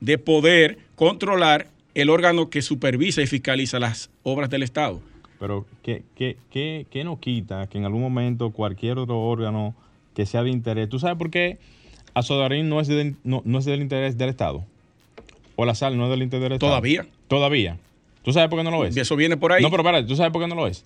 [0.00, 5.00] de poder controlar el órgano que supervisa y fiscaliza las obras del Estado.
[5.40, 9.74] Pero, ¿qué, qué, qué, qué no quita que en algún momento cualquier otro órgano
[10.14, 10.88] que sea de interés?
[10.88, 11.58] ¿Tú sabes por qué
[12.14, 12.88] Azodarín no es,
[13.24, 14.64] no, no es del interés del Estado?
[15.56, 16.70] ¿O la sal no es del interés del Estado?
[16.70, 17.06] Todavía.
[17.28, 17.78] Todavía.
[18.22, 18.96] ¿Tú sabes por qué no lo es?
[18.96, 19.62] Y eso viene por ahí.
[19.62, 20.84] No, pero espérate, ¿tú sabes por qué no lo es?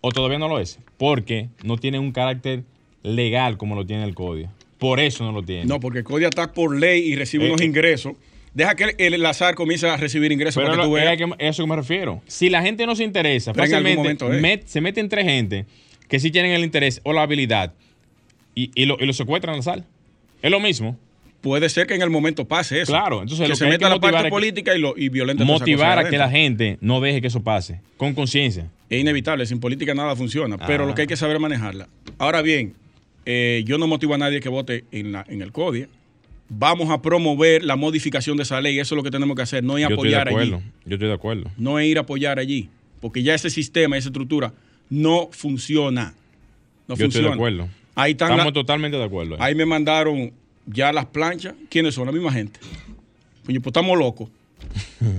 [0.00, 0.78] ¿O todavía no lo es?
[0.96, 2.62] Porque no tiene un carácter
[3.02, 4.50] legal como lo tiene el código.
[4.78, 5.64] Por eso no lo tiene.
[5.64, 7.64] No, porque el CODIA está por ley y recibe Eh, unos eh.
[7.66, 8.14] ingresos.
[8.54, 11.04] Deja que el, el azar comience a recibir ingresos Pero para que tú lo- es
[11.04, 11.30] veas.
[11.40, 12.22] a eso que me refiero.
[12.26, 15.66] Si la gente no se interesa, fácilmente momento met- se meten tres gente
[16.08, 17.74] que sí tienen el interés o la habilidad
[18.54, 19.84] y, y lo, y lo secuestran al sal.
[20.42, 20.96] Es lo mismo.
[21.40, 22.92] Puede ser que en el momento pase eso.
[22.92, 25.44] Claro, entonces que lo se que meta que la parte política y, lo, y violenta
[25.44, 27.80] Motivar a que la gente no deje que eso pase.
[27.96, 28.68] Con conciencia.
[28.90, 30.86] Es inevitable, sin política nada funciona, pero Ah.
[30.88, 31.88] lo que hay que saber es manejarla.
[32.18, 32.74] Ahora bien,
[33.24, 35.86] eh, yo no motivo a nadie que vote en, la, en el CODIA.
[36.48, 39.62] Vamos a promover la modificación de esa ley, eso es lo que tenemos que hacer,
[39.62, 40.56] no es Yo estoy de apoyar acuerdo.
[40.56, 41.50] allí, Yo estoy de acuerdo.
[41.58, 42.68] no es ir a apoyar allí,
[43.00, 44.54] porque ya ese sistema, esa estructura
[44.90, 46.14] no funciona.
[46.88, 47.68] No Yo estoy de acuerdo.
[47.94, 49.36] Ahí están Estamos la- totalmente de acuerdo.
[49.38, 50.32] ahí me mandaron
[50.68, 51.54] ya las planchas.
[51.68, 52.06] ¿Quiénes son?
[52.06, 52.60] La misma gente.
[53.46, 54.28] Coño, pues estamos locos.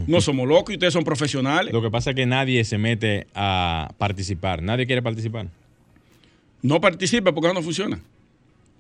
[0.08, 1.74] No somos locos y ustedes son profesionales.
[1.74, 4.62] Lo que pasa es que nadie se mete a participar.
[4.62, 5.48] Nadie quiere participar.
[6.62, 8.00] No participe porque no funciona.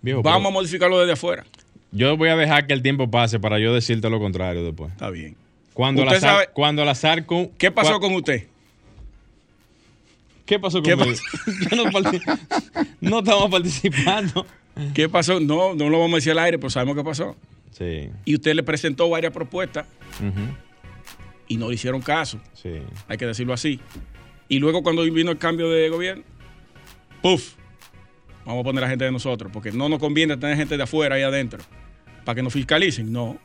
[0.02, 1.46] Viejo, Vamos a modificarlo desde afuera.
[1.92, 4.92] yo voy a dejar que el tiempo pase para yo decirte lo contrario después.
[4.92, 5.36] Está bien.
[5.74, 8.48] Cuando azar, sabe- cuando el azar con, ¿Qué pasó con usted?
[10.46, 10.90] ¿Qué pasó ¿Qué?
[11.72, 12.22] Yo no, parti-
[13.02, 14.46] no estamos participando.
[14.94, 15.40] ¿Qué pasó?
[15.40, 17.36] No, no lo vamos a decir al aire, pero sabemos qué pasó.
[17.72, 18.10] Sí.
[18.26, 19.86] Y usted le presentó varias propuestas
[21.48, 22.40] y no le hicieron caso.
[22.54, 22.70] sí.
[23.08, 23.80] Hay que decirlo así.
[24.48, 26.24] Y luego cuando vino el cambio de gobierno,
[27.22, 27.54] ¡puf!
[28.46, 31.16] Vamos a poner a gente de nosotros, porque no nos conviene tener gente de afuera
[31.16, 31.60] ahí adentro,
[32.26, 33.12] para que nos fiscalicen.
[33.12, 33.38] No.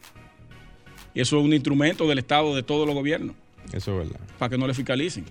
[1.13, 3.37] Y eso es un instrumento del Estado, de todos los gobiernos,
[3.73, 4.21] Eso es verdad.
[4.39, 5.25] para que no le fiscalicen.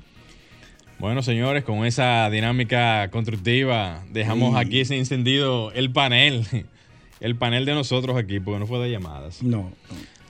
[0.99, 4.59] Bueno, señores, con esa dinámica constructiva, dejamos Sí.
[4.65, 6.45] aquí ese encendido el panel.
[7.19, 9.41] El panel de nosotros aquí, porque no fue de llamadas.
[9.41, 9.71] No.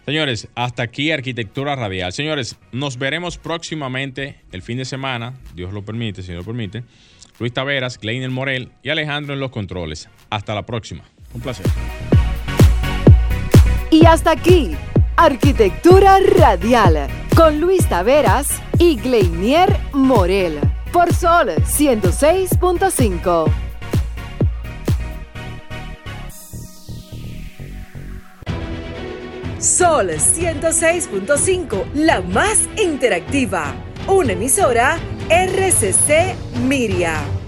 [0.06, 2.14] Señores, hasta aquí Arquitectura Radial.
[2.14, 6.84] Señores, nos veremos próximamente el fin de semana, Dios lo permite, si Dios lo permite.
[7.40, 10.08] Luis Taveras, Gleiner Morel y Alejandro en los controles.
[10.30, 11.04] Hasta la próxima.
[11.34, 11.66] Un placer.
[13.90, 14.76] Y hasta aquí,
[15.16, 18.48] Arquitectura Radial, con Luis Taveras
[18.80, 20.60] y Gleinier Morel,
[20.92, 23.52] por Sol 106.5.
[29.60, 33.76] Sol 106.5, la más interactiva.
[34.08, 34.98] Una emisora
[35.30, 36.36] RCC
[36.68, 37.43] Miria.